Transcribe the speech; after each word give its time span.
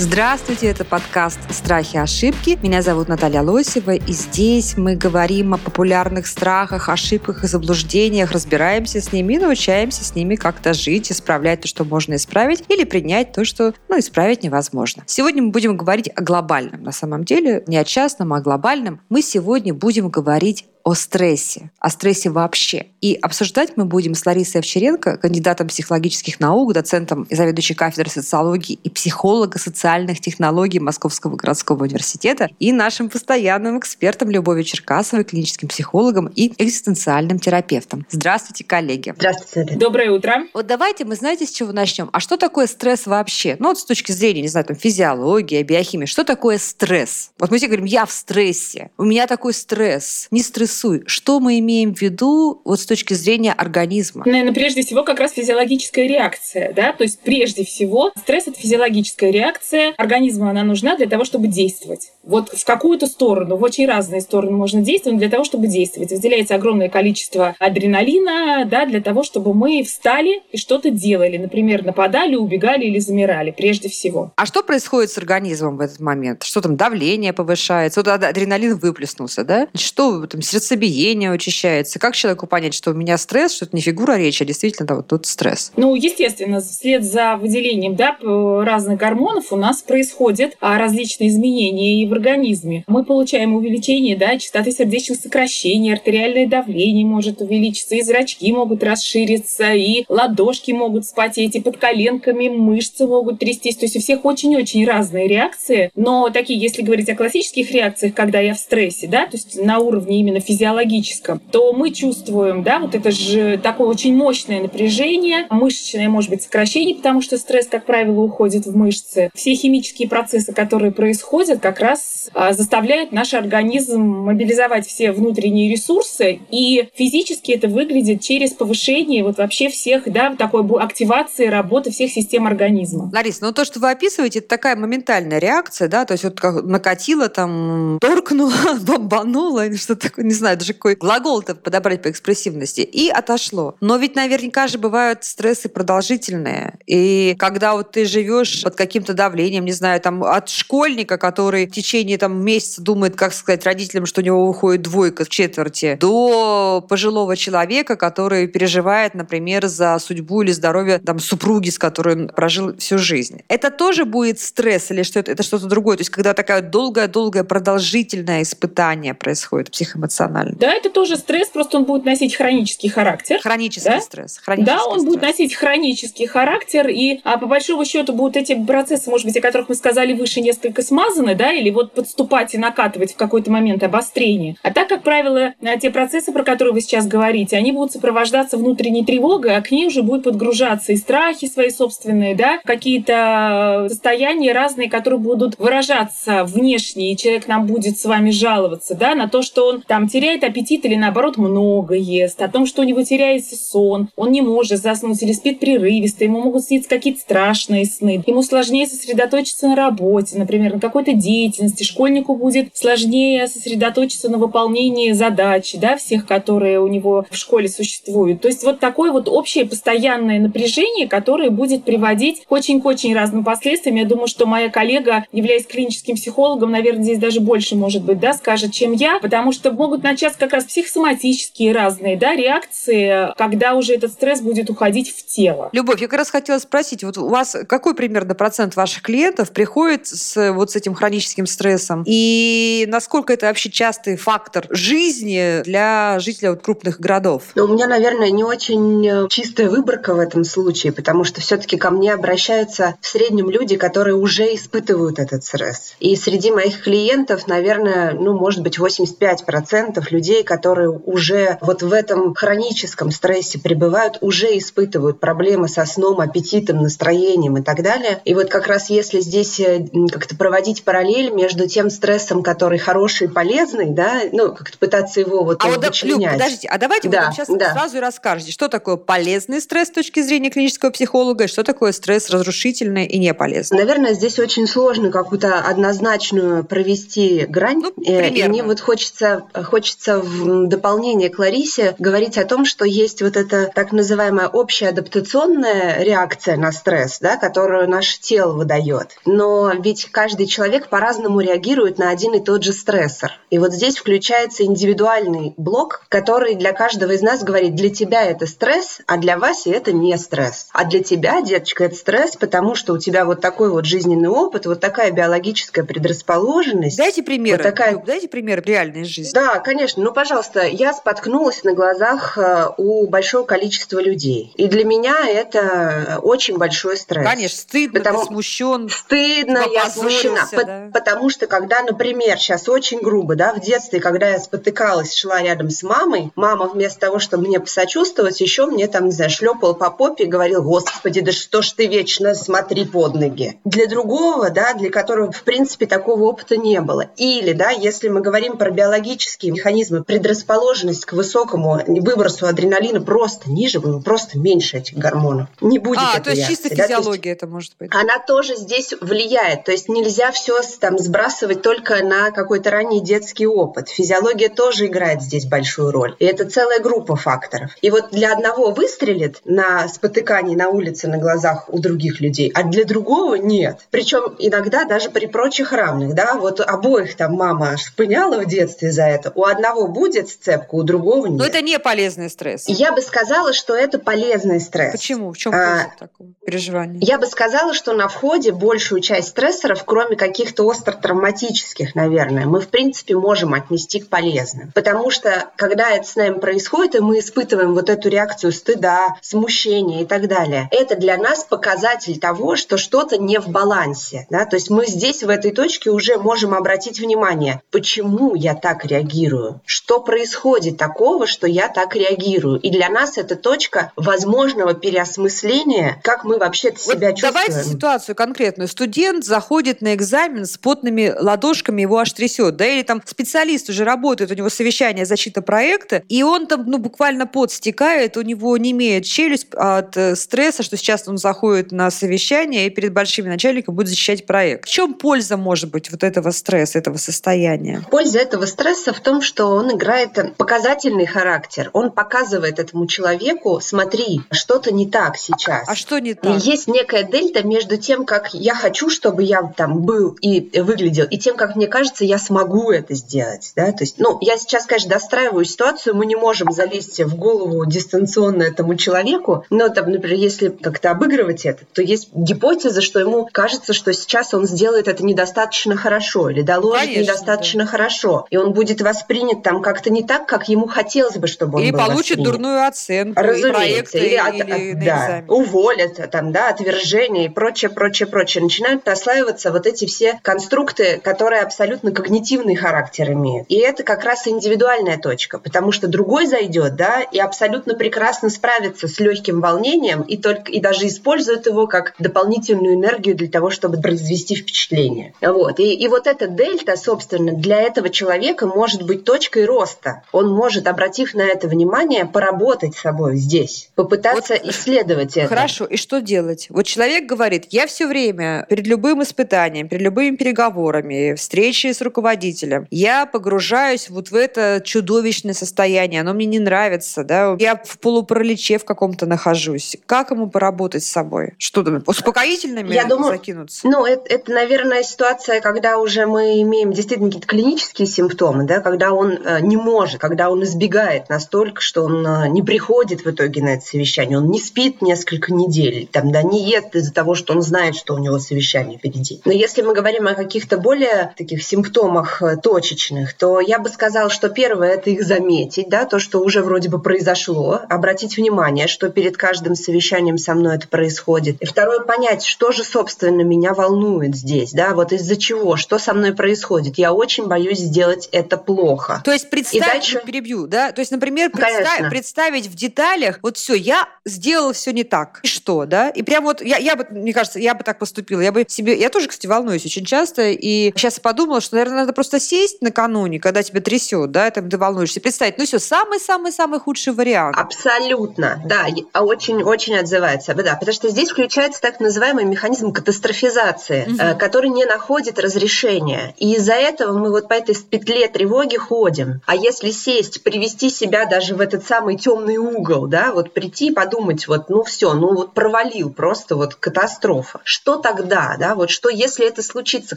Здравствуйте, 0.00 0.68
это 0.68 0.86
подкаст 0.86 1.38
«Страхи 1.50 1.96
и 1.96 1.98
ошибки». 1.98 2.58
Меня 2.62 2.80
зовут 2.80 3.08
Наталья 3.08 3.42
Лосева, 3.42 3.96
и 3.96 4.12
здесь 4.12 4.78
мы 4.78 4.96
говорим 4.96 5.52
о 5.52 5.58
популярных 5.58 6.26
страхах, 6.26 6.88
ошибках 6.88 7.44
и 7.44 7.46
заблуждениях, 7.46 8.32
разбираемся 8.32 9.02
с 9.02 9.12
ними 9.12 9.34
и 9.34 9.38
научаемся 9.38 10.02
с 10.02 10.14
ними 10.14 10.36
как-то 10.36 10.72
жить, 10.72 11.12
исправлять 11.12 11.60
то, 11.60 11.68
что 11.68 11.84
можно 11.84 12.14
исправить, 12.14 12.64
или 12.70 12.84
принять 12.84 13.32
то, 13.32 13.44
что 13.44 13.74
ну, 13.90 13.98
исправить 13.98 14.42
невозможно. 14.42 15.02
Сегодня 15.04 15.42
мы 15.42 15.50
будем 15.50 15.76
говорить 15.76 16.08
о 16.16 16.22
глобальном, 16.22 16.82
на 16.82 16.92
самом 16.92 17.24
деле, 17.24 17.62
не 17.66 17.76
о 17.76 17.84
частном, 17.84 18.32
а 18.32 18.38
о 18.38 18.40
глобальном. 18.40 19.02
Мы 19.10 19.20
сегодня 19.20 19.74
будем 19.74 20.08
говорить 20.08 20.64
о 20.84 20.94
стрессе, 20.94 21.70
о 21.78 21.90
стрессе 21.90 22.30
вообще. 22.30 22.86
И 23.00 23.18
обсуждать 23.20 23.76
мы 23.76 23.84
будем 23.84 24.14
с 24.14 24.24
Ларисой 24.26 24.60
Овчаренко, 24.60 25.16
кандидатом 25.18 25.68
психологических 25.68 26.40
наук, 26.40 26.72
доцентом 26.72 27.24
и 27.24 27.34
заведующей 27.34 27.74
кафедрой 27.74 28.10
социологии 28.10 28.78
и 28.82 28.90
психолога 28.90 29.58
социальных 29.58 30.20
технологий 30.20 30.80
Московского 30.80 31.36
городского 31.36 31.84
университета, 31.84 32.48
и 32.58 32.72
нашим 32.72 33.08
постоянным 33.08 33.78
экспертом 33.78 34.30
Любовью 34.30 34.64
Черкасовой, 34.64 35.24
клиническим 35.24 35.68
психологом 35.68 36.26
и 36.34 36.52
экзистенциальным 36.62 37.38
терапевтом. 37.38 38.06
Здравствуйте, 38.10 38.64
коллеги. 38.64 39.14
Здравствуйте. 39.16 39.76
Доброе 39.76 40.10
утро. 40.10 40.46
Вот 40.54 40.66
давайте 40.66 41.04
мы, 41.04 41.14
знаете, 41.14 41.46
с 41.46 41.50
чего 41.50 41.72
начнем? 41.72 42.10
А 42.12 42.20
что 42.20 42.36
такое 42.36 42.66
стресс 42.66 43.06
вообще? 43.06 43.56
Ну 43.58 43.68
вот 43.68 43.78
с 43.78 43.84
точки 43.84 44.12
зрения, 44.12 44.42
не 44.42 44.48
знаю, 44.48 44.66
там, 44.66 44.76
физиологии, 44.76 45.62
биохимии. 45.62 46.06
Что 46.06 46.24
такое 46.24 46.58
стресс? 46.58 47.30
Вот 47.38 47.50
мы 47.50 47.58
все 47.58 47.66
говорим, 47.66 47.84
я 47.84 48.06
в 48.06 48.12
стрессе, 48.12 48.90
у 48.96 49.04
меня 49.04 49.26
такой 49.26 49.52
стресс. 49.52 50.28
Не 50.30 50.42
стресс 50.42 50.69
стрессуй. 50.70 51.02
Что 51.06 51.40
мы 51.40 51.58
имеем 51.58 51.94
в 51.94 52.00
виду 52.00 52.60
вот 52.64 52.80
с 52.80 52.86
точки 52.86 53.14
зрения 53.14 53.52
организма? 53.52 54.22
Наверное, 54.24 54.54
прежде 54.54 54.82
всего 54.82 55.02
как 55.02 55.18
раз 55.20 55.32
физиологическая 55.32 56.06
реакция, 56.06 56.72
да, 56.72 56.92
то 56.92 57.04
есть 57.04 57.20
прежде 57.20 57.64
всего 57.64 58.12
стресс— 58.16 58.46
это 58.46 58.58
физиологическая 58.58 59.30
реакция. 59.30 59.94
Организму 59.96 60.48
она 60.48 60.62
нужна 60.62 60.96
для 60.96 61.06
того, 61.06 61.24
чтобы 61.24 61.48
действовать. 61.48 62.12
Вот 62.22 62.50
в 62.50 62.64
какую-то 62.64 63.06
сторону, 63.06 63.56
в 63.56 63.62
очень 63.62 63.86
разные 63.86 64.20
стороны 64.20 64.52
можно 64.52 64.80
действовать 64.80 65.18
для 65.18 65.28
того, 65.28 65.44
чтобы 65.44 65.66
действовать. 65.66 66.10
Выделяется 66.12 66.54
огромное 66.54 66.88
количество 66.88 67.56
адреналина, 67.58 68.64
да, 68.64 68.86
для 68.86 69.00
того, 69.00 69.22
чтобы 69.22 69.54
мы 69.54 69.82
встали 69.82 70.42
и 70.52 70.56
что-то 70.56 70.90
делали. 70.90 71.36
Например, 71.36 71.84
нападали, 71.84 72.36
убегали 72.36 72.84
или 72.84 72.98
замирали, 72.98 73.50
прежде 73.50 73.88
всего. 73.88 74.32
А 74.36 74.46
что 74.46 74.62
происходит 74.62 75.10
с 75.10 75.18
организмом 75.18 75.76
в 75.76 75.80
этот 75.80 76.00
момент? 76.00 76.42
Что 76.44 76.60
там, 76.60 76.76
давление 76.76 77.32
повышается? 77.32 78.00
Вот 78.00 78.08
адреналин 78.08 78.76
выплеснулся, 78.76 79.44
да? 79.44 79.68
Что 79.74 80.26
там, 80.26 80.42
сердцебиение 80.60 81.32
учащается. 81.32 81.98
Как 81.98 82.14
человеку 82.14 82.46
понять, 82.46 82.74
что 82.74 82.90
у 82.90 82.94
меня 82.94 83.18
стресс, 83.18 83.54
что 83.54 83.64
это 83.64 83.74
не 83.74 83.82
фигура 83.82 84.16
речи, 84.16 84.42
а 84.42 84.46
действительно 84.46 84.86
да, 84.86 84.94
вот 84.96 85.08
тут 85.08 85.26
стресс? 85.26 85.72
Ну, 85.76 85.94
естественно, 85.94 86.60
вслед 86.60 87.04
за 87.04 87.36
выделением 87.36 87.96
да, 87.96 88.16
разных 88.64 88.98
гормонов 88.98 89.52
у 89.52 89.56
нас 89.56 89.82
происходят 89.82 90.56
а, 90.60 90.78
различные 90.78 91.30
изменения 91.30 92.02
и 92.02 92.06
в 92.06 92.12
организме. 92.12 92.84
Мы 92.86 93.04
получаем 93.04 93.54
увеличение 93.54 94.16
да, 94.16 94.38
частоты 94.38 94.70
сердечных 94.72 95.18
сокращений, 95.18 95.92
артериальное 95.92 96.46
давление 96.46 97.06
может 97.06 97.40
увеличиться, 97.40 97.94
и 97.94 98.02
зрачки 98.02 98.52
могут 98.52 98.82
расшириться, 98.82 99.72
и 99.72 100.04
ладошки 100.08 100.72
могут 100.72 101.06
спотеть, 101.06 101.56
и 101.56 101.60
под 101.60 101.78
коленками 101.78 102.48
мышцы 102.48 103.06
могут 103.06 103.38
трястись. 103.38 103.76
То 103.76 103.86
есть 103.86 103.96
у 103.96 104.00
всех 104.00 104.24
очень-очень 104.24 104.86
разные 104.86 105.26
реакции. 105.26 105.90
Но 105.94 106.28
такие, 106.30 106.58
если 106.58 106.82
говорить 106.82 107.08
о 107.08 107.16
классических 107.16 107.70
реакциях, 107.70 108.14
когда 108.14 108.40
я 108.40 108.54
в 108.54 108.58
стрессе, 108.58 109.06
да, 109.06 109.26
то 109.26 109.36
есть 109.36 109.56
на 109.62 109.78
уровне 109.78 110.20
именно 110.20 110.40
физиологическом, 110.50 111.40
то 111.52 111.72
мы 111.72 111.92
чувствуем, 111.92 112.64
да, 112.64 112.80
вот 112.80 112.96
это 112.96 113.12
же 113.12 113.56
такое 113.62 113.86
очень 113.86 114.16
мощное 114.16 114.60
напряжение, 114.60 115.46
мышечное, 115.48 116.08
может 116.08 116.30
быть, 116.30 116.42
сокращение, 116.42 116.96
потому 116.96 117.22
что 117.22 117.38
стресс, 117.38 117.68
как 117.68 117.84
правило, 117.84 118.20
уходит 118.20 118.66
в 118.66 118.76
мышцы. 118.76 119.30
Все 119.32 119.54
химические 119.54 120.08
процессы, 120.08 120.52
которые 120.52 120.90
происходят, 120.90 121.60
как 121.60 121.78
раз 121.78 122.30
а, 122.34 122.52
заставляют 122.52 123.12
наш 123.12 123.32
организм 123.32 124.00
мобилизовать 124.00 124.88
все 124.88 125.12
внутренние 125.12 125.70
ресурсы, 125.70 126.40
и 126.50 126.88
физически 126.94 127.52
это 127.52 127.68
выглядит 127.68 128.20
через 128.20 128.50
повышение 128.50 129.22
вот 129.22 129.38
вообще 129.38 129.68
всех, 129.68 130.10
да, 130.12 130.34
такой 130.34 130.66
активации 130.82 131.46
работы 131.46 131.92
всех 131.92 132.10
систем 132.10 132.48
организма. 132.48 133.08
Лариса, 133.14 133.44
ну 133.44 133.52
то, 133.52 133.64
что 133.64 133.78
вы 133.78 133.92
описываете, 133.92 134.40
это 134.40 134.48
такая 134.48 134.74
моментальная 134.74 135.38
реакция, 135.38 135.86
да, 135.86 136.04
то 136.04 136.14
есть 136.14 136.24
вот 136.24 136.40
как 136.40 136.64
накатило, 136.64 137.28
там, 137.28 137.98
торкнуло, 138.00 138.52
бомбануло, 138.82 139.66
или 139.66 139.76
что-то 139.76 140.08
такое, 140.08 140.24
не 140.24 140.39
знаю, 140.40 140.58
даже 140.58 140.74
какой 140.74 140.94
глагол-то 140.96 141.54
подобрать 141.54 142.02
по 142.02 142.10
экспрессивности, 142.10 142.80
и 142.80 143.08
отошло. 143.08 143.76
Но 143.80 143.96
ведь 143.96 144.16
наверняка 144.16 144.66
же 144.66 144.78
бывают 144.78 145.24
стрессы 145.24 145.68
продолжительные. 145.68 146.78
И 146.86 147.36
когда 147.38 147.74
вот 147.74 147.92
ты 147.92 148.04
живешь 148.04 148.62
под 148.62 148.74
каким-то 148.74 149.14
давлением, 149.14 149.64
не 149.64 149.72
знаю, 149.72 150.00
там 150.00 150.24
от 150.24 150.48
школьника, 150.48 151.18
который 151.18 151.66
в 151.66 151.72
течение 151.72 152.18
там 152.18 152.44
месяца 152.44 152.82
думает, 152.82 153.16
как 153.16 153.32
сказать 153.32 153.64
родителям, 153.64 154.06
что 154.06 154.20
у 154.20 154.24
него 154.24 154.46
выходит 154.46 154.82
двойка 154.82 155.24
в 155.24 155.28
четверти, 155.28 155.96
до 156.00 156.84
пожилого 156.88 157.36
человека, 157.36 157.96
который 157.96 158.46
переживает, 158.48 159.14
например, 159.14 159.66
за 159.66 159.98
судьбу 159.98 160.42
или 160.42 160.52
здоровье 160.52 160.98
там 160.98 161.18
супруги, 161.18 161.70
с 161.70 161.78
которой 161.78 162.16
он 162.16 162.28
прожил 162.28 162.76
всю 162.76 162.98
жизнь. 162.98 163.42
Это 163.48 163.70
тоже 163.70 164.04
будет 164.04 164.40
стресс 164.40 164.90
или 164.90 165.02
что 165.02 165.20
это, 165.20 165.32
это 165.32 165.42
что-то 165.42 165.66
другое? 165.66 165.96
То 165.96 166.02
есть 166.02 166.10
когда 166.10 166.34
такая 166.34 166.62
долгое-долгое 166.62 167.44
продолжительное 167.44 168.42
испытание 168.42 169.14
происходит 169.14 169.70
психоэмоционально 169.70 170.29
эмоционально. 170.30 170.56
Да, 170.58 170.72
это 170.72 170.90
тоже 170.90 171.16
стресс, 171.16 171.48
просто 171.48 171.78
он 171.78 171.84
будет 171.84 172.04
носить 172.04 172.34
хронический 172.34 172.88
характер. 172.88 173.40
Хронический 173.42 173.88
да? 173.88 174.00
стресс. 174.00 174.38
Хронический 174.38 174.76
да, 174.76 174.84
он 174.84 175.00
стресс. 175.00 175.04
будет 175.04 175.22
носить 175.22 175.54
хронический 175.54 176.26
характер, 176.26 176.88
и 176.88 177.20
а, 177.24 177.38
по 177.38 177.46
большому 177.46 177.84
счету 177.84 178.12
будут 178.12 178.36
эти 178.36 178.54
процессы, 178.64 179.10
может 179.10 179.26
быть, 179.26 179.36
о 179.36 179.40
которых 179.40 179.68
мы 179.68 179.74
сказали 179.74 180.12
выше, 180.12 180.40
несколько 180.40 180.82
смазаны, 180.82 181.34
да, 181.34 181.52
или 181.52 181.70
вот 181.70 181.92
подступать 181.92 182.54
и 182.54 182.58
накатывать 182.58 183.12
в 183.12 183.16
какой-то 183.16 183.50
момент 183.50 183.82
обострение. 183.82 184.56
А 184.62 184.72
так, 184.72 184.88
как 184.88 185.02
правило, 185.02 185.54
а, 185.62 185.76
те 185.78 185.90
процессы, 185.90 186.32
про 186.32 186.44
которые 186.44 186.74
вы 186.74 186.80
сейчас 186.80 187.06
говорите, 187.06 187.56
они 187.56 187.72
будут 187.72 187.92
сопровождаться 187.92 188.56
внутренней 188.56 189.04
тревогой, 189.04 189.56
а 189.56 189.62
к 189.62 189.70
ней 189.70 189.86
уже 189.86 190.02
будет 190.02 190.24
подгружаться 190.24 190.92
и 190.92 190.96
страхи 190.96 191.46
свои 191.46 191.70
собственные, 191.70 192.34
да, 192.34 192.60
какие-то 192.64 193.86
состояния 193.88 194.52
разные, 194.52 194.88
которые 194.88 195.20
будут 195.20 195.58
выражаться 195.58 196.44
внешне, 196.44 197.12
и 197.12 197.16
человек 197.16 197.48
нам 197.48 197.66
будет 197.66 197.98
с 197.98 198.04
вами 198.04 198.30
жаловаться, 198.30 198.94
да, 198.94 199.14
на 199.14 199.28
то, 199.28 199.42
что 199.42 199.66
он 199.66 199.82
там 199.82 200.08
теряет 200.08 200.19
аппетит 200.26 200.84
или 200.84 200.94
наоборот 200.94 201.36
много 201.36 201.94
ест, 201.94 202.40
о 202.42 202.48
том, 202.48 202.66
что 202.66 202.82
у 202.82 202.84
него 202.84 203.02
теряется 203.02 203.56
сон, 203.56 204.08
он 204.16 204.32
не 204.32 204.40
может 204.40 204.80
заснуть 204.80 205.22
или 205.22 205.32
спит 205.32 205.60
прерывисто, 205.60 206.24
ему 206.24 206.40
могут 206.40 206.64
сниться 206.64 206.88
какие-то 206.88 207.20
страшные 207.20 207.84
сны, 207.84 208.22
ему 208.26 208.42
сложнее 208.42 208.86
сосредоточиться 208.86 209.68
на 209.68 209.76
работе, 209.76 210.38
например, 210.38 210.74
на 210.74 210.80
какой-то 210.80 211.12
деятельности, 211.12 211.84
школьнику 211.84 212.34
будет 212.36 212.76
сложнее 212.76 213.46
сосредоточиться 213.46 214.28
на 214.28 214.38
выполнении 214.38 215.12
задач, 215.12 215.74
да, 215.74 215.96
всех, 215.96 216.26
которые 216.26 216.80
у 216.80 216.88
него 216.88 217.26
в 217.30 217.36
школе 217.36 217.68
существуют. 217.68 218.40
То 218.40 218.48
есть 218.48 218.64
вот 218.64 218.80
такое 218.80 219.12
вот 219.12 219.28
общее 219.28 219.66
постоянное 219.66 220.38
напряжение, 220.38 221.08
которое 221.08 221.50
будет 221.50 221.84
приводить 221.84 222.44
к 222.46 222.52
очень-очень 222.52 223.14
разным 223.14 223.44
последствиям. 223.44 223.96
Я 223.96 224.04
думаю, 224.04 224.26
что 224.26 224.46
моя 224.46 224.68
коллега, 224.68 225.24
являясь 225.32 225.66
клиническим 225.66 226.16
психологом, 226.16 226.70
наверное, 226.70 227.04
здесь 227.04 227.18
даже 227.18 227.40
больше, 227.40 227.76
может 227.76 228.04
быть, 228.04 228.20
да, 228.20 228.32
скажет, 228.32 228.72
чем 228.72 228.92
я, 228.92 229.18
потому 229.20 229.52
что 229.52 229.70
могут 229.72 230.02
начаться 230.10 230.38
как 230.38 230.52
раз 230.52 230.64
психосоматические 230.64 231.72
разные 231.72 232.16
да, 232.16 232.34
реакции, 232.34 233.32
когда 233.36 233.74
уже 233.74 233.94
этот 233.94 234.12
стресс 234.12 234.40
будет 234.40 234.70
уходить 234.70 235.14
в 235.14 235.24
тело. 235.26 235.70
Любовь, 235.72 236.00
я 236.00 236.08
как 236.08 236.18
раз 236.18 236.30
хотела 236.30 236.58
спросить, 236.58 237.04
вот 237.04 237.18
у 237.18 237.28
вас 237.28 237.56
какой 237.68 237.94
примерно 237.94 238.34
процент 238.34 238.76
ваших 238.76 239.02
клиентов 239.02 239.50
приходит 239.50 240.06
с 240.06 240.52
вот 240.52 240.70
с 240.70 240.76
этим 240.76 240.94
хроническим 240.94 241.46
стрессом? 241.46 242.04
И 242.06 242.84
насколько 242.88 243.32
это 243.32 243.46
вообще 243.46 243.70
частый 243.70 244.16
фактор 244.16 244.66
жизни 244.70 245.62
для 245.62 246.18
жителей 246.18 246.50
вот 246.50 246.62
крупных 246.62 247.00
городов? 247.00 247.44
Ну, 247.54 247.64
у 247.64 247.68
меня, 247.68 247.86
наверное, 247.86 248.30
не 248.30 248.44
очень 248.44 249.06
э, 249.06 249.28
чистая 249.28 249.68
выборка 249.68 250.14
в 250.14 250.18
этом 250.18 250.44
случае, 250.44 250.92
потому 250.92 251.24
что 251.24 251.40
все-таки 251.40 251.76
ко 251.76 251.90
мне 251.90 252.12
обращаются 252.12 252.96
в 253.00 253.06
среднем 253.06 253.50
люди, 253.50 253.76
которые 253.76 254.16
уже 254.16 254.54
испытывают 254.54 255.18
этот 255.18 255.44
стресс. 255.44 255.94
И 256.00 256.16
среди 256.16 256.50
моих 256.50 256.82
клиентов, 256.82 257.46
наверное, 257.46 258.12
ну, 258.12 258.36
может 258.36 258.62
быть, 258.62 258.78
85% 258.78 259.89
пациентов, 259.90 260.12
людей, 260.12 260.44
которые 260.44 260.90
уже 260.90 261.58
вот 261.60 261.82
в 261.82 261.92
этом 261.92 262.34
хроническом 262.34 263.10
стрессе 263.10 263.58
пребывают, 263.58 264.18
уже 264.20 264.46
испытывают 264.58 265.20
проблемы 265.20 265.68
со 265.68 265.84
сном, 265.84 266.20
аппетитом, 266.20 266.82
настроением 266.82 267.58
и 267.58 267.62
так 267.62 267.82
далее. 267.82 268.20
И 268.24 268.34
вот 268.34 268.50
как 268.50 268.66
раз 268.66 268.90
если 268.90 269.20
здесь 269.20 269.60
э, 269.60 269.86
как-то 270.10 270.36
проводить 270.36 270.84
параллель 270.84 271.30
между 271.30 271.68
тем 271.68 271.90
стрессом, 271.90 272.42
который 272.42 272.78
хороший 272.78 273.26
и 273.26 273.30
полезный, 273.30 273.90
да, 273.90 274.22
ну, 274.32 274.54
как-то 274.54 274.78
пытаться 274.78 275.20
его 275.20 275.44
вот 275.44 275.62
а 275.64 275.68
вот, 275.68 276.02
Люб, 276.02 276.22
подождите, 276.22 276.68
а 276.68 276.78
давайте 276.78 277.08
да, 277.08 277.26
вы 277.26 277.32
сейчас 277.32 277.48
да. 277.48 277.72
сразу 277.72 277.96
и 277.98 278.00
расскажете, 278.00 278.52
что 278.52 278.68
такое 278.68 278.96
полезный 278.96 279.60
стресс 279.60 279.88
с 279.88 279.90
точки 279.90 280.20
зрения 280.22 280.50
клинического 280.50 280.90
психолога, 280.90 281.44
и 281.44 281.46
что 281.46 281.62
такое 281.62 281.92
стресс 281.92 282.30
разрушительный 282.30 283.06
и 283.06 283.18
неполезный? 283.18 283.78
Наверное, 283.78 284.14
здесь 284.14 284.38
очень 284.38 284.66
сложно 284.66 285.10
какую-то 285.10 285.58
однозначную 285.58 286.64
провести 286.64 287.46
грань. 287.48 287.80
Ну, 287.80 287.92
э, 288.04 288.28
и 288.28 288.42
мне 288.48 288.62
вот 288.62 288.80
хочется, 288.80 289.44
хочется 289.54 289.79
в 289.86 290.66
дополнение 290.66 291.30
к 291.30 291.38
Ларисе 291.38 291.94
говорить 291.98 292.38
о 292.38 292.44
том, 292.44 292.64
что 292.64 292.84
есть 292.84 293.22
вот 293.22 293.36
эта 293.36 293.70
так 293.74 293.92
называемая 293.92 294.48
общая 294.48 294.88
адаптационная 294.88 296.02
реакция 296.02 296.56
на 296.56 296.72
стресс, 296.72 297.18
да, 297.20 297.36
которую 297.36 297.88
наше 297.88 298.20
тело 298.20 298.52
выдает. 298.52 299.16
Но 299.24 299.72
ведь 299.72 300.06
каждый 300.10 300.46
человек 300.46 300.88
по-разному 300.88 301.40
реагирует 301.40 301.98
на 301.98 302.10
один 302.10 302.34
и 302.34 302.40
тот 302.40 302.62
же 302.62 302.72
стрессор. 302.72 303.32
И 303.50 303.58
вот 303.58 303.72
здесь 303.72 303.98
включается 303.98 304.64
индивидуальный 304.64 305.54
блок, 305.56 306.04
который 306.08 306.54
для 306.54 306.72
каждого 306.72 307.12
из 307.12 307.22
нас 307.22 307.42
говорит, 307.42 307.74
для 307.74 307.90
тебя 307.90 308.24
это 308.24 308.46
стресс, 308.46 309.00
а 309.06 309.16
для 309.16 309.38
Васи 309.38 309.70
это 309.70 309.92
не 309.92 310.16
стресс. 310.18 310.68
А 310.72 310.84
для 310.84 311.02
тебя, 311.02 311.40
деточка, 311.42 311.84
это 311.84 311.94
стресс, 311.94 312.36
потому 312.36 312.74
что 312.74 312.92
у 312.92 312.98
тебя 312.98 313.24
вот 313.24 313.40
такой 313.40 313.70
вот 313.70 313.84
жизненный 313.86 314.28
опыт, 314.28 314.66
вот 314.66 314.80
такая 314.80 315.10
биологическая 315.10 315.84
предрасположенность. 315.84 316.96
Дайте 316.96 317.22
примеры. 317.22 317.62
Вот 317.62 317.70
такая... 317.70 317.96
Дайте 317.96 318.28
примеры 318.28 318.62
реальной 318.64 319.04
жизни. 319.04 319.32
Да, 319.34 319.58
конечно. 319.70 320.02
Ну, 320.02 320.12
пожалуйста, 320.12 320.66
я 320.66 320.92
споткнулась 320.92 321.62
на 321.62 321.74
глазах 321.74 322.36
э, 322.36 322.70
у 322.76 323.06
большого 323.06 323.44
количества 323.46 324.00
людей. 324.00 324.52
И 324.56 324.66
для 324.66 324.84
меня 324.84 325.28
это 325.28 326.18
очень 326.22 326.58
большой 326.58 326.96
стресс. 326.96 327.24
Конечно, 327.24 327.56
стыдно, 327.56 328.00
потому... 328.00 328.18
ты 328.18 328.26
смущен. 328.26 328.88
Стыдно, 328.88 329.64
я 329.72 329.88
смущена. 329.88 330.48
Да? 330.50 330.90
Потому 330.92 331.30
что, 331.30 331.46
когда, 331.46 331.82
например, 331.82 332.36
сейчас 332.38 332.68
очень 332.68 332.98
грубо, 333.00 333.36
да, 333.36 333.54
в 333.54 333.60
детстве, 333.60 334.00
когда 334.00 334.30
я 334.30 334.40
спотыкалась, 334.40 335.14
шла 335.14 335.40
рядом 335.40 335.70
с 335.70 335.84
мамой, 335.84 336.32
мама 336.34 336.66
вместо 336.66 336.98
того, 336.98 337.20
чтобы 337.20 337.46
мне 337.46 337.60
посочувствовать, 337.60 338.40
еще 338.40 338.66
мне 338.66 338.88
там, 338.88 339.04
не 339.04 339.12
знаю, 339.12 339.30
шлепала 339.30 339.74
по 339.74 339.90
попе 339.90 340.24
и 340.24 340.26
говорил, 340.26 340.64
господи, 340.64 341.20
да 341.20 341.30
что 341.30 341.62
ж 341.62 341.70
ты 341.70 341.86
вечно 341.86 342.34
смотри 342.34 342.86
под 342.86 343.14
ноги. 343.14 343.60
Для 343.64 343.86
другого, 343.86 344.50
да, 344.50 344.74
для 344.74 344.90
которого, 344.90 345.30
в 345.30 345.44
принципе, 345.44 345.86
такого 345.86 346.24
опыта 346.24 346.56
не 346.56 346.80
было. 346.80 347.06
Или, 347.16 347.52
да, 347.52 347.70
если 347.70 348.08
мы 348.08 348.20
говорим 348.20 348.56
про 348.56 348.72
биологические 348.72 349.59
механизмы, 349.60 350.02
предрасположенность 350.02 351.04
к 351.04 351.12
высокому 351.12 351.80
выбросу 351.86 352.46
адреналина 352.46 353.00
просто 353.02 353.50
ниже, 353.50 353.80
просто 353.80 354.38
меньше 354.38 354.78
этих 354.78 354.96
гормонов. 354.96 355.48
Не 355.60 355.78
будет 355.78 356.00
А, 356.00 356.20
то 356.20 356.30
есть 356.30 356.48
реакции, 356.48 356.62
чисто 356.62 356.76
да? 356.76 356.84
физиология 356.84 357.32
это 357.32 357.46
может 357.46 357.72
быть. 357.78 357.90
Она 357.94 358.18
тоже 358.18 358.56
здесь 358.56 358.94
влияет. 359.00 359.64
То 359.64 359.72
есть 359.72 359.88
нельзя 359.88 360.32
все 360.32 360.60
там 360.80 360.98
сбрасывать 360.98 361.62
только 361.62 362.02
на 362.02 362.30
какой-то 362.30 362.70
ранний 362.70 363.00
детский 363.00 363.46
опыт. 363.46 363.88
Физиология 363.88 364.48
тоже 364.48 364.86
играет 364.86 365.22
здесь 365.22 365.46
большую 365.46 365.90
роль. 365.90 366.16
И 366.18 366.24
это 366.24 366.48
целая 366.48 366.80
группа 366.80 367.16
факторов. 367.16 367.72
И 367.82 367.90
вот 367.90 368.10
для 368.10 368.32
одного 368.32 368.70
выстрелит 368.70 369.40
на 369.44 369.88
спотыкании 369.88 370.56
на 370.56 370.68
улице 370.68 371.08
на 371.08 371.18
глазах 371.18 371.68
у 371.68 371.78
других 371.78 372.20
людей, 372.20 372.50
а 372.54 372.62
для 372.62 372.84
другого 372.84 373.34
нет. 373.34 373.80
Причем 373.90 374.34
иногда 374.38 374.84
даже 374.84 375.10
при 375.10 375.26
прочих 375.26 375.72
равных, 375.72 376.14
да, 376.14 376.34
вот 376.34 376.60
обоих 376.60 377.16
там 377.16 377.34
мама 377.34 377.76
шпыняла 377.76 378.40
в 378.40 378.46
детстве 378.46 378.90
за 378.90 379.04
это, 379.04 379.32
у 379.34 379.44
одного 379.50 379.86
будет 379.86 380.28
сцепка, 380.28 380.74
у 380.74 380.82
другого 380.82 381.26
нет. 381.26 381.38
Но 381.38 381.44
это 381.44 381.60
не 381.60 381.78
полезный 381.78 382.30
стресс. 382.30 382.64
Я 382.68 382.92
бы 382.92 383.00
сказала, 383.00 383.52
что 383.52 383.74
это 383.74 383.98
полезный 383.98 384.60
стресс. 384.60 384.92
Почему? 384.92 385.32
В 385.32 385.38
чем 385.38 385.54
а, 385.54 385.92
такого 385.98 386.30
переживания? 386.44 387.00
Я 387.02 387.18
бы 387.18 387.26
сказала, 387.26 387.74
что 387.74 387.92
на 387.92 388.08
входе 388.08 388.52
большую 388.52 389.00
часть 389.00 389.28
стрессоров, 389.28 389.84
кроме 389.84 390.16
каких-то 390.16 390.64
остро-травматических, 390.64 391.94
наверное, 391.94 392.46
мы 392.46 392.60
в 392.60 392.68
принципе 392.68 393.16
можем 393.16 393.54
отнести 393.54 394.00
к 394.00 394.08
полезным. 394.08 394.72
Потому 394.74 395.10
что 395.10 395.50
когда 395.56 395.90
это 395.90 396.06
с 396.06 396.16
нами 396.16 396.38
происходит, 396.38 396.96
и 396.96 397.00
мы 397.00 397.18
испытываем 397.18 397.74
вот 397.74 397.88
эту 397.90 398.08
реакцию 398.08 398.52
стыда, 398.52 399.16
смущения 399.22 400.02
и 400.02 400.06
так 400.06 400.28
далее, 400.28 400.68
это 400.70 400.96
для 400.96 401.16
нас 401.16 401.44
показатель 401.44 402.18
того, 402.18 402.56
что 402.56 402.76
что-то 402.76 403.16
не 403.16 403.38
в 403.38 403.48
балансе. 403.48 404.26
Да? 404.30 404.44
То 404.44 404.56
есть 404.56 404.70
мы 404.70 404.86
здесь, 404.86 405.22
в 405.22 405.28
этой 405.28 405.52
точке, 405.52 405.90
уже 405.90 406.18
можем 406.18 406.54
обратить 406.54 407.00
внимание, 407.00 407.62
почему 407.70 408.34
я 408.34 408.54
так 408.54 408.84
реагирую, 408.84 409.39
что 409.64 410.00
происходит 410.00 410.76
такого, 410.76 411.26
что 411.26 411.46
я 411.46 411.68
так 411.68 411.94
реагирую. 411.96 412.58
И 412.60 412.70
для 412.70 412.88
нас 412.88 413.18
это 413.18 413.36
точка 413.36 413.92
возможного 413.96 414.74
переосмысления, 414.74 416.00
как 416.02 416.24
мы 416.24 416.38
вообще 416.38 416.70
вот 416.70 416.80
себя 416.80 417.12
чувствуем. 417.12 417.34
Давайте 417.34 417.68
ситуацию 417.68 418.14
конкретную. 418.14 418.68
Студент 418.68 419.24
заходит 419.24 419.80
на 419.80 419.94
экзамен 419.94 420.46
с 420.46 420.56
потными 420.58 421.14
ладошками, 421.18 421.82
его 421.82 421.98
аж 421.98 422.12
трясет, 422.12 422.56
да, 422.56 422.66
или 422.66 422.82
там 422.82 423.02
специалист 423.04 423.68
уже 423.68 423.84
работает, 423.84 424.30
у 424.30 424.34
него 424.34 424.48
совещание 424.48 425.06
защита 425.06 425.42
проекта, 425.42 426.02
и 426.08 426.22
он 426.22 426.46
там, 426.46 426.64
ну, 426.66 426.78
буквально 426.78 427.26
пот 427.26 427.52
стекает, 427.52 428.16
у 428.16 428.22
него 428.22 428.56
не 428.56 428.72
имеет 428.72 429.04
челюсть 429.04 429.48
от 429.54 429.96
э, 429.96 430.16
стресса, 430.16 430.62
что 430.62 430.76
сейчас 430.76 431.06
он 431.06 431.18
заходит 431.18 431.72
на 431.72 431.90
совещание 431.90 432.66
и 432.66 432.70
перед 432.70 432.92
большими 432.92 433.28
начальниками 433.28 433.74
будет 433.74 433.88
защищать 433.88 434.26
проект. 434.26 434.66
В 434.66 434.70
чем 434.70 434.94
польза 434.94 435.36
может 435.36 435.70
быть 435.70 435.90
вот 435.90 436.02
этого 436.02 436.30
стресса, 436.30 436.78
этого 436.78 436.96
состояния? 436.96 437.82
Польза 437.90 438.18
этого 438.18 438.46
стресса 438.46 438.92
в 438.92 439.00
том, 439.00 439.22
что 439.30 439.46
он 439.46 439.70
играет 439.70 440.36
показательный 440.36 441.06
характер. 441.06 441.70
Он 441.72 441.92
показывает 441.92 442.58
этому 442.58 442.88
человеку, 442.88 443.60
смотри, 443.60 444.22
что-то 444.32 444.74
не 444.74 444.90
так 444.90 445.16
сейчас. 445.16 445.68
А 445.68 445.76
что 445.76 446.00
не 446.00 446.14
так? 446.14 446.42
Есть 446.42 446.66
некая 446.66 447.04
дельта 447.04 447.46
между 447.46 447.76
тем, 447.76 448.04
как 448.04 448.34
я 448.34 448.56
хочу, 448.56 448.90
чтобы 448.90 449.22
я 449.22 449.42
там 449.56 449.82
был 449.82 450.16
и 450.20 450.60
выглядел, 450.60 451.06
и 451.08 451.16
тем, 451.16 451.36
как 451.36 451.54
мне 451.54 451.68
кажется, 451.68 452.04
я 452.04 452.18
смогу 452.18 452.72
это 452.72 452.94
сделать. 452.94 453.52
Да? 453.54 453.70
То 453.70 453.84
есть, 453.84 454.00
ну, 454.00 454.18
я 454.20 454.36
сейчас, 454.36 454.66
конечно, 454.66 454.90
достраиваю 454.90 455.44
ситуацию, 455.44 455.94
мы 455.94 456.06
не 456.06 456.16
можем 456.16 456.50
залезть 456.50 457.00
в 457.00 457.14
голову 457.14 457.64
дистанционно 457.66 458.42
этому 458.42 458.74
человеку, 458.74 459.44
но, 459.48 459.68
там, 459.68 459.92
например, 459.92 460.18
если 460.18 460.48
как-то 460.48 460.90
обыгрывать 460.90 461.46
это, 461.46 461.64
то 461.72 461.82
есть 461.82 462.08
гипотеза, 462.12 462.80
что 462.80 462.98
ему 462.98 463.28
кажется, 463.30 463.74
что 463.74 463.92
сейчас 463.92 464.34
он 464.34 464.48
сделает 464.48 464.88
это 464.88 465.04
недостаточно 465.04 465.76
хорошо 465.76 466.30
или 466.30 466.42
доложит 466.42 466.86
Конечно, 466.86 467.02
недостаточно 467.02 467.64
да. 467.64 467.70
хорошо, 467.70 468.26
и 468.30 468.36
он 468.36 468.52
будет 468.54 468.80
воспринят 468.80 469.19
там 469.42 469.62
как-то 469.62 469.90
не 469.90 470.02
так, 470.02 470.26
как 470.26 470.48
ему 470.48 470.66
хотелось 470.66 471.16
бы, 471.16 471.26
чтобы 471.26 471.58
он 471.58 471.64
или 471.64 471.70
был 471.70 471.78
получит 471.78 472.18
воспринят. 472.18 472.32
дурную 472.32 472.66
оценку, 472.66 473.20
Разумеется, 473.20 473.98
или, 473.98 474.14
от, 474.16 474.34
или 474.34 474.72
от, 474.72 474.84
да, 474.84 475.24
уволят, 475.28 476.10
там, 476.10 476.32
да, 476.32 476.48
отвержение 476.48 477.26
и 477.26 477.28
прочее, 477.28 477.70
прочее, 477.70 478.06
прочее. 478.08 478.42
Начинают 478.42 478.86
наслаиваться 478.86 479.52
вот 479.52 479.66
эти 479.66 479.86
все 479.86 480.18
конструкты, 480.22 481.00
которые 481.02 481.42
абсолютно 481.42 481.92
когнитивный 481.92 482.54
характер 482.54 483.12
имеют. 483.12 483.46
И 483.48 483.58
это 483.58 483.82
как 483.82 484.04
раз 484.04 484.26
индивидуальная 484.26 484.98
точка, 484.98 485.38
потому 485.38 485.72
что 485.72 485.88
другой 485.88 486.26
зайдет, 486.26 486.76
да, 486.76 487.00
и 487.00 487.18
абсолютно 487.18 487.74
прекрасно 487.74 488.30
справится 488.30 488.88
с 488.88 488.98
легким 489.00 489.40
волнением 489.40 490.02
и 490.02 490.16
только 490.16 490.50
и 490.52 490.60
даже 490.60 490.86
использует 490.86 491.46
его 491.46 491.66
как 491.66 491.94
дополнительную 491.98 492.74
энергию 492.74 493.16
для 493.16 493.28
того, 493.28 493.50
чтобы 493.50 493.80
произвести 493.80 494.36
впечатление. 494.36 495.14
Вот. 495.20 495.58
И, 495.58 495.74
и 495.74 495.88
вот 495.88 496.06
эта 496.06 496.26
дельта, 496.28 496.76
собственно, 496.76 497.32
для 497.32 497.60
этого 497.60 497.88
человека 497.88 498.46
может 498.46 498.82
быть 498.82 499.04
точкой 499.10 499.44
роста. 499.44 500.04
Он 500.12 500.32
может, 500.32 500.68
обратив 500.68 501.14
на 501.14 501.22
это 501.22 501.48
внимание, 501.48 502.06
поработать 502.06 502.76
с 502.76 502.80
собой 502.82 503.16
здесь, 503.16 503.68
попытаться 503.74 504.34
вот, 504.34 504.52
исследовать 504.52 505.16
это. 505.16 505.26
Хорошо, 505.26 505.64
и 505.64 505.76
что 505.76 506.00
делать? 506.00 506.46
Вот 506.48 506.64
человек 506.64 507.06
говорит, 507.06 507.46
я 507.50 507.66
все 507.66 507.88
время 507.88 508.46
перед 508.48 508.68
любым 508.68 509.02
испытанием, 509.02 509.68
перед 509.68 509.82
любыми 509.82 510.14
переговорами, 510.14 511.14
встречей 511.14 511.74
с 511.74 511.80
руководителем, 511.80 512.68
я 512.70 513.04
погружаюсь 513.04 513.90
вот 513.90 514.12
в 514.12 514.14
это 514.14 514.62
чудовищное 514.64 515.34
состояние, 515.34 516.02
оно 516.02 516.14
мне 516.14 516.26
не 516.26 516.38
нравится, 516.38 517.02
да, 517.02 517.34
я 517.40 517.56
в 517.56 517.80
полупараличе 517.80 518.58
в 518.58 518.64
каком-то 518.64 519.06
нахожусь. 519.06 519.76
Как 519.86 520.12
ему 520.12 520.30
поработать 520.30 520.84
с 520.84 520.88
собой? 520.88 521.34
Что 521.38 521.64
там, 521.64 521.82
успокоительными 521.84 522.72
я 522.72 522.84
думаю, 522.84 523.14
закинуться? 523.14 523.66
Ну, 523.66 523.84
это, 523.84 524.04
это, 524.08 524.30
наверное, 524.30 524.84
ситуация, 524.84 525.40
когда 525.40 525.78
уже 525.78 526.06
мы 526.06 526.40
имеем 526.42 526.72
действительно 526.72 527.08
какие-то 527.08 527.26
клинические 527.26 527.88
симптомы, 527.88 528.44
да, 528.44 528.60
когда 528.60 528.89
он 528.92 529.12
э, 529.12 529.40
не 529.40 529.56
может, 529.56 530.00
когда 530.00 530.30
он 530.30 530.42
избегает 530.44 531.08
настолько, 531.08 531.60
что 531.60 531.84
он 531.84 532.06
э, 532.06 532.28
не 532.28 532.42
приходит 532.42 533.04
в 533.04 533.10
итоге 533.10 533.42
на 533.42 533.54
это 533.54 533.64
совещание, 533.64 534.18
он 534.18 534.30
не 534.30 534.40
спит 534.40 534.82
несколько 534.82 535.32
недель, 535.32 535.88
там, 535.90 536.12
да, 536.12 536.22
не 536.22 536.44
ест 536.44 536.74
из-за 536.74 536.92
того, 536.92 537.14
что 537.14 537.32
он 537.32 537.42
знает, 537.42 537.76
что 537.76 537.94
у 537.94 537.98
него 537.98 538.18
совещание 538.18 538.78
впереди. 538.78 539.20
Но 539.24 539.32
если 539.32 539.62
мы 539.62 539.74
говорим 539.74 540.06
о 540.06 540.14
каких-то 540.14 540.58
более 540.58 541.14
таких 541.16 541.42
симптомах 541.42 542.22
э, 542.22 542.36
точечных, 542.36 543.14
то 543.14 543.40
я 543.40 543.58
бы 543.58 543.68
сказала, 543.68 544.10
что 544.10 544.28
первое– 544.28 544.70
это 544.74 544.90
их 544.90 545.02
заметить, 545.02 545.68
да, 545.68 545.84
то, 545.84 545.98
что 545.98 546.20
уже 546.20 546.42
вроде 546.42 546.68
бы 546.68 546.80
произошло, 546.80 547.60
обратить 547.68 548.16
внимание, 548.16 548.66
что 548.66 548.88
перед 548.88 549.16
каждым 549.16 549.54
совещанием 549.54 550.18
со 550.18 550.34
мной 550.34 550.56
это 550.56 550.68
происходит. 550.68 551.40
И 551.40 551.46
второе– 551.46 551.80
понять, 551.80 552.24
что 552.24 552.52
же, 552.52 552.64
собственно, 552.64 553.22
меня 553.22 553.54
волнует 553.54 554.16
здесь, 554.16 554.52
да, 554.52 554.74
вот 554.74 554.92
из-за 554.92 555.16
чего, 555.16 555.56
что 555.56 555.78
со 555.78 555.94
мной 555.94 556.12
происходит. 556.12 556.78
Я 556.78 556.92
очень 556.92 557.26
боюсь 557.26 557.58
сделать 557.58 558.08
это 558.12 558.36
плохо 558.36 558.79
плохо. 558.80 559.02
То 559.04 559.12
есть 559.12 559.30
представить, 559.30 559.72
дальше... 559.72 560.02
перебью, 560.04 560.46
да? 560.46 560.72
То 560.72 560.80
есть, 560.80 560.90
например, 560.90 561.30
представь, 561.30 561.88
представить 561.90 562.46
в 562.46 562.54
деталях, 562.54 563.18
вот 563.22 563.36
все, 563.36 563.54
я 563.54 563.88
сделал 564.04 564.52
все 564.52 564.72
не 564.72 564.84
так. 564.84 565.20
И 565.22 565.28
что, 565.28 565.66
да? 565.66 565.90
И 565.90 566.02
прям 566.02 566.24
вот, 566.24 566.40
я, 566.42 566.56
я 566.56 566.76
бы, 566.76 566.86
мне 566.90 567.12
кажется, 567.12 567.38
я 567.38 567.54
бы 567.54 567.64
так 567.64 567.78
поступила. 567.78 568.20
Я 568.20 568.32
бы 568.32 568.44
себе, 568.48 568.78
я 568.78 568.90
тоже, 568.90 569.08
кстати, 569.08 569.26
волнуюсь 569.26 569.64
очень 569.64 569.84
часто, 569.84 570.30
и 570.30 570.72
сейчас 570.76 571.00
подумала, 571.00 571.40
что, 571.40 571.56
наверное, 571.56 571.80
надо 571.80 571.92
просто 571.92 572.20
сесть 572.20 572.62
накануне, 572.62 573.20
когда 573.20 573.42
тебя 573.42 573.60
трясет, 573.60 574.10
да, 574.10 574.30
там 574.30 574.48
ты 574.48 574.58
волнуешься, 574.58 575.00
представить, 575.00 575.38
ну 575.38 575.44
все, 575.44 575.58
самый-самый-самый 575.58 576.60
худший 576.60 576.92
вариант. 576.92 577.36
Абсолютно, 577.38 578.42
да, 578.44 578.66
очень-очень 578.94 579.76
отзывается, 579.76 580.34
да, 580.34 580.54
потому 580.54 580.72
что 580.72 580.88
здесь 580.88 581.10
включается 581.10 581.60
так 581.60 581.80
называемый 581.80 582.24
механизм 582.24 582.72
катастрофизации, 582.72 583.86
угу. 583.86 584.18
который 584.18 584.50
не 584.50 584.64
находит 584.64 585.18
разрешения. 585.18 586.14
И 586.16 586.34
из-за 586.34 586.54
этого 586.54 586.96
мы 586.96 587.10
вот 587.10 587.28
по 587.28 587.34
этой 587.34 587.54
петле 587.54 588.08
тревоги 588.08 588.56
ходим. 588.70 589.20
А 589.26 589.34
если 589.34 589.72
сесть, 589.72 590.22
привести 590.22 590.70
себя 590.70 591.04
даже 591.04 591.34
в 591.34 591.40
этот 591.40 591.66
самый 591.66 591.96
темный 591.96 592.36
угол, 592.36 592.86
да, 592.86 593.12
вот 593.12 593.32
прийти 593.32 593.70
и 593.70 593.72
подумать, 593.72 594.28
вот, 594.28 594.48
ну 594.48 594.62
все, 594.62 594.94
ну 594.94 595.12
вот 595.12 595.34
провалил, 595.34 595.90
просто 595.90 596.36
вот 596.36 596.54
катастрофа. 596.54 597.40
Что 597.42 597.78
тогда, 597.78 598.36
да, 598.38 598.54
вот 598.54 598.70
что 598.70 598.88
если 598.88 599.26
это 599.26 599.42
случится, 599.42 599.96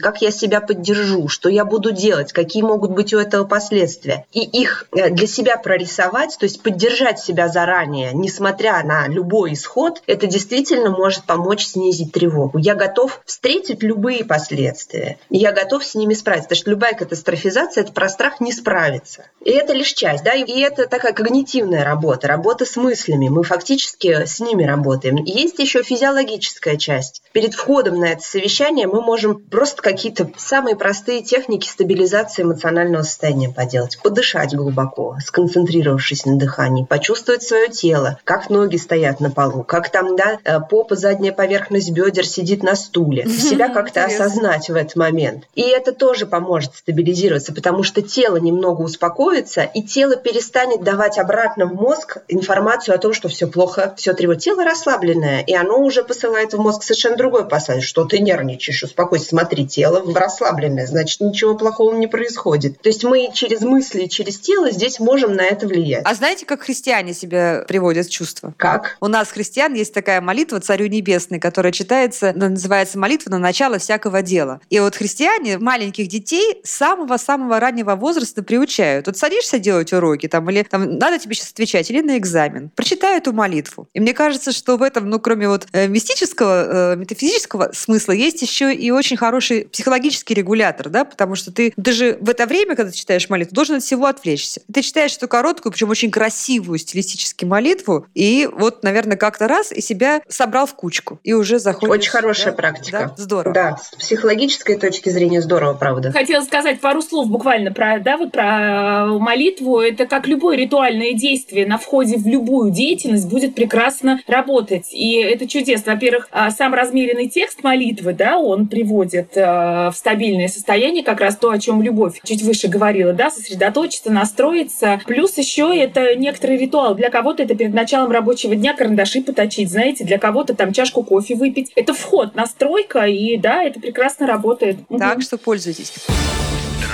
как 0.00 0.22
я 0.22 0.32
себя 0.32 0.60
поддержу, 0.60 1.28
что 1.28 1.48
я 1.48 1.64
буду 1.64 1.92
делать, 1.92 2.32
какие 2.32 2.64
могут 2.64 2.90
быть 2.90 3.14
у 3.14 3.18
этого 3.18 3.44
последствия. 3.44 4.26
И 4.32 4.40
их 4.40 4.88
э, 4.90 5.10
для 5.10 5.28
себя 5.28 5.56
прорисовать, 5.56 6.36
то 6.36 6.44
есть 6.44 6.60
поддержать 6.60 7.20
себя 7.20 7.46
заранее, 7.46 8.10
несмотря 8.12 8.82
на 8.82 9.06
любой 9.06 9.52
исход, 9.52 10.02
это 10.08 10.26
действительно 10.26 10.90
может 10.90 11.26
помочь 11.26 11.64
снизить 11.64 12.10
тревогу. 12.10 12.58
Я 12.58 12.74
готов 12.74 13.20
встретить 13.24 13.84
любые 13.84 14.24
последствия, 14.24 15.18
я 15.30 15.52
готов 15.52 15.84
с 15.84 15.94
ними 15.94 16.14
справиться, 16.14 16.48
потому 16.48 16.60
что 16.60 16.70
любая 16.70 16.94
катастрофизация– 16.94 17.82
это 17.84 17.92
про 17.92 18.08
страх 18.08 18.40
не 18.40 18.50
справиться. 18.64 19.26
И 19.44 19.50
это 19.50 19.74
лишь 19.74 19.92
часть, 19.92 20.24
да, 20.24 20.32
и 20.32 20.60
это 20.60 20.86
такая 20.86 21.12
когнитивная 21.12 21.84
работа, 21.84 22.26
работа 22.26 22.64
с 22.64 22.76
мыслями. 22.76 23.28
Мы 23.28 23.42
фактически 23.42 24.24
с 24.24 24.40
ними 24.40 24.64
работаем. 24.64 25.16
Есть 25.16 25.58
еще 25.58 25.82
физиологическая 25.82 26.78
часть. 26.78 27.22
Перед 27.32 27.52
входом 27.52 28.00
на 28.00 28.06
это 28.06 28.22
совещание 28.22 28.86
мы 28.86 29.02
можем 29.02 29.38
просто 29.38 29.82
какие-то 29.82 30.30
самые 30.38 30.76
простые 30.76 31.22
техники 31.22 31.68
стабилизации 31.68 32.42
эмоционального 32.42 33.02
состояния 33.02 33.50
поделать. 33.50 33.98
Подышать 34.02 34.54
глубоко, 34.54 35.18
сконцентрировавшись 35.22 36.24
на 36.24 36.36
дыхании, 36.36 36.84
почувствовать 36.84 37.42
свое 37.42 37.68
тело, 37.68 38.18
как 38.24 38.48
ноги 38.48 38.78
стоят 38.78 39.20
на 39.20 39.30
полу, 39.30 39.62
как 39.62 39.90
там, 39.90 40.16
да, 40.16 40.38
э, 40.42 40.58
попа, 40.60 40.96
задняя 40.96 41.34
поверхность 41.34 41.90
бедер 41.90 42.26
сидит 42.26 42.62
на 42.62 42.76
стуле. 42.76 43.28
Себя 43.28 43.68
как-то 43.68 44.06
осознать 44.06 44.70
в 44.70 44.74
этот 44.74 44.96
момент. 44.96 45.44
И 45.54 45.62
это 45.62 45.92
тоже 45.92 46.24
поможет 46.24 46.74
стабилизироваться, 46.76 47.52
потому 47.52 47.82
что 47.82 48.00
тело 48.00 48.36
немного 48.54 48.82
успокоится, 48.82 49.62
и 49.62 49.82
тело 49.82 50.16
перестанет 50.16 50.82
давать 50.82 51.18
обратно 51.18 51.66
в 51.66 51.74
мозг 51.74 52.18
информацию 52.28 52.94
о 52.94 52.98
том, 52.98 53.12
что 53.12 53.28
все 53.28 53.46
плохо, 53.46 53.94
все 53.96 54.14
тревожит. 54.14 54.42
Тело 54.42 54.64
расслабленное, 54.64 55.42
и 55.42 55.54
оно 55.54 55.80
уже 55.80 56.02
посылает 56.02 56.54
в 56.54 56.58
мозг 56.58 56.82
совершенно 56.82 57.16
другой 57.16 57.48
посыл, 57.48 57.80
что 57.80 58.04
ты 58.04 58.18
нервничаешь, 58.20 58.82
успокойся, 58.82 59.26
смотри, 59.26 59.66
тело 59.66 60.02
расслабленное, 60.14 60.86
значит, 60.86 61.20
ничего 61.20 61.56
плохого 61.56 61.94
не 61.94 62.06
происходит. 62.06 62.80
То 62.80 62.88
есть 62.88 63.04
мы 63.04 63.30
через 63.32 63.60
мысли, 63.62 64.06
через 64.06 64.38
тело 64.38 64.70
здесь 64.70 65.00
можем 65.00 65.34
на 65.34 65.42
это 65.42 65.66
влиять. 65.66 66.02
А 66.04 66.14
знаете, 66.14 66.46
как 66.46 66.62
христиане 66.62 67.14
себя 67.14 67.64
приводят 67.66 68.06
в 68.06 68.10
чувство? 68.10 68.54
Как? 68.56 68.96
У 69.00 69.08
нас 69.08 69.30
христиан 69.30 69.74
есть 69.74 69.92
такая 69.92 70.20
молитва 70.20 70.60
«Царю 70.60 70.86
небесный», 70.86 71.40
которая 71.40 71.72
читается, 71.72 72.32
называется 72.34 72.98
молитва 72.98 73.30
на 73.30 73.38
начало 73.38 73.78
всякого 73.78 74.22
дела. 74.22 74.60
И 74.70 74.78
вот 74.78 74.94
христиане 74.94 75.58
маленьких 75.58 76.08
детей 76.08 76.60
с 76.62 76.70
самого-самого 76.70 77.58
раннего 77.60 77.96
возраста 77.96 78.43
приучают. 78.44 79.06
Вот 79.06 79.16
садишься 79.16 79.58
делать 79.58 79.92
уроки, 79.92 80.28
там, 80.28 80.48
или 80.50 80.62
там, 80.62 80.98
надо 80.98 81.18
тебе 81.18 81.34
сейчас 81.34 81.50
отвечать, 81.50 81.90
или 81.90 82.00
на 82.00 82.18
экзамен. 82.18 82.70
Прочитай 82.74 83.18
эту 83.18 83.32
молитву. 83.32 83.88
И 83.92 84.00
мне 84.00 84.14
кажется, 84.14 84.52
что 84.52 84.76
в 84.76 84.82
этом, 84.82 85.08
ну, 85.08 85.18
кроме 85.18 85.48
вот 85.48 85.66
э, 85.72 85.88
мистического, 85.88 86.92
э, 86.92 86.96
метафизического 86.96 87.70
смысла, 87.72 88.12
есть 88.12 88.42
еще 88.42 88.74
и 88.74 88.90
очень 88.90 89.16
хороший 89.16 89.66
психологический 89.66 90.34
регулятор, 90.34 90.88
да, 90.88 91.04
потому 91.04 91.34
что 91.34 91.52
ты, 91.52 91.72
ты 91.82 91.92
же 91.92 92.18
в 92.20 92.28
это 92.30 92.46
время, 92.46 92.76
когда 92.76 92.90
ты 92.90 92.96
читаешь 92.96 93.28
молитву, 93.28 93.54
должен 93.54 93.76
от 93.76 93.82
всего 93.82 94.06
отвлечься. 94.06 94.62
Ты 94.72 94.82
читаешь 94.82 95.16
эту 95.16 95.28
короткую, 95.28 95.72
причем 95.72 95.90
очень 95.90 96.10
красивую 96.10 96.78
стилистически 96.78 97.44
молитву, 97.44 98.06
и 98.14 98.48
вот, 98.52 98.82
наверное, 98.82 99.16
как-то 99.16 99.48
раз 99.48 99.72
и 99.72 99.80
себя 99.80 100.22
собрал 100.28 100.66
в 100.66 100.74
кучку, 100.74 101.18
и 101.22 101.32
уже 101.32 101.58
заходишь. 101.58 101.94
Очень 101.94 102.10
хорошая 102.10 102.52
да? 102.52 102.56
практика. 102.56 102.98
Да? 103.16 103.22
Здорово. 103.22 103.54
Да, 103.54 103.76
с 103.76 103.96
психологической 103.96 104.76
точки 104.76 105.08
зрения 105.08 105.40
здорово, 105.40 105.74
правда. 105.74 106.12
Хотела 106.12 106.44
сказать 106.44 106.80
пару 106.80 107.02
слов 107.02 107.28
буквально 107.28 107.72
про, 107.72 107.98
да, 108.00 108.16
вот 108.16 108.32
про 108.34 109.06
э, 109.06 109.18
молитву. 109.18 109.78
Это 109.78 110.06
как 110.06 110.26
любое 110.26 110.56
ритуальное 110.56 111.12
действие 111.12 111.66
на 111.66 111.78
входе 111.78 112.18
в 112.18 112.26
любую 112.26 112.72
деятельность 112.72 113.28
будет 113.28 113.54
прекрасно 113.54 114.20
работать. 114.26 114.92
И 114.92 115.14
это 115.14 115.46
чудесно. 115.46 115.94
Во-первых, 115.94 116.28
а, 116.32 116.50
сам 116.50 116.74
размеренный 116.74 117.28
текст 117.28 117.62
молитвы, 117.62 118.12
да, 118.12 118.38
он 118.38 118.66
приводит 118.66 119.36
э, 119.36 119.90
в 119.90 119.94
стабильное 119.94 120.48
состояние, 120.48 121.04
как 121.04 121.20
раз 121.20 121.36
то, 121.36 121.50
о 121.50 121.58
чем 121.58 121.80
Любовь 121.80 122.20
чуть 122.24 122.42
выше 122.42 122.68
говорила, 122.68 123.12
да, 123.12 123.30
сосредоточиться, 123.30 124.10
настроиться. 124.10 125.00
Плюс 125.06 125.38
еще 125.38 125.72
это 125.76 126.16
некоторый 126.16 126.56
ритуал. 126.58 126.94
Для 126.94 127.10
кого-то 127.10 127.42
это 127.44 127.54
перед 127.54 127.72
началом 127.72 128.10
рабочего 128.10 128.56
дня 128.56 128.74
карандаши 128.74 129.22
поточить, 129.22 129.70
знаете, 129.70 130.04
для 130.04 130.18
кого-то 130.18 130.54
там 130.54 130.72
чашку 130.72 131.04
кофе 131.04 131.36
выпить. 131.36 131.70
Это 131.76 131.94
вход, 131.94 132.34
настройка, 132.34 133.06
и 133.06 133.36
да, 133.36 133.62
это 133.62 133.78
прекрасно 133.78 134.26
работает. 134.26 134.78
Так 134.98 135.16
угу. 135.16 135.22
что 135.22 135.38
пользуйтесь. 135.38 135.92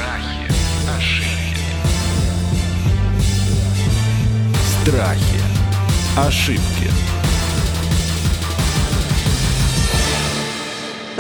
Страхи, 0.01 0.51
ошибки. 0.97 1.30
Страхи, 4.91 5.41
ошибки. 6.17 7.00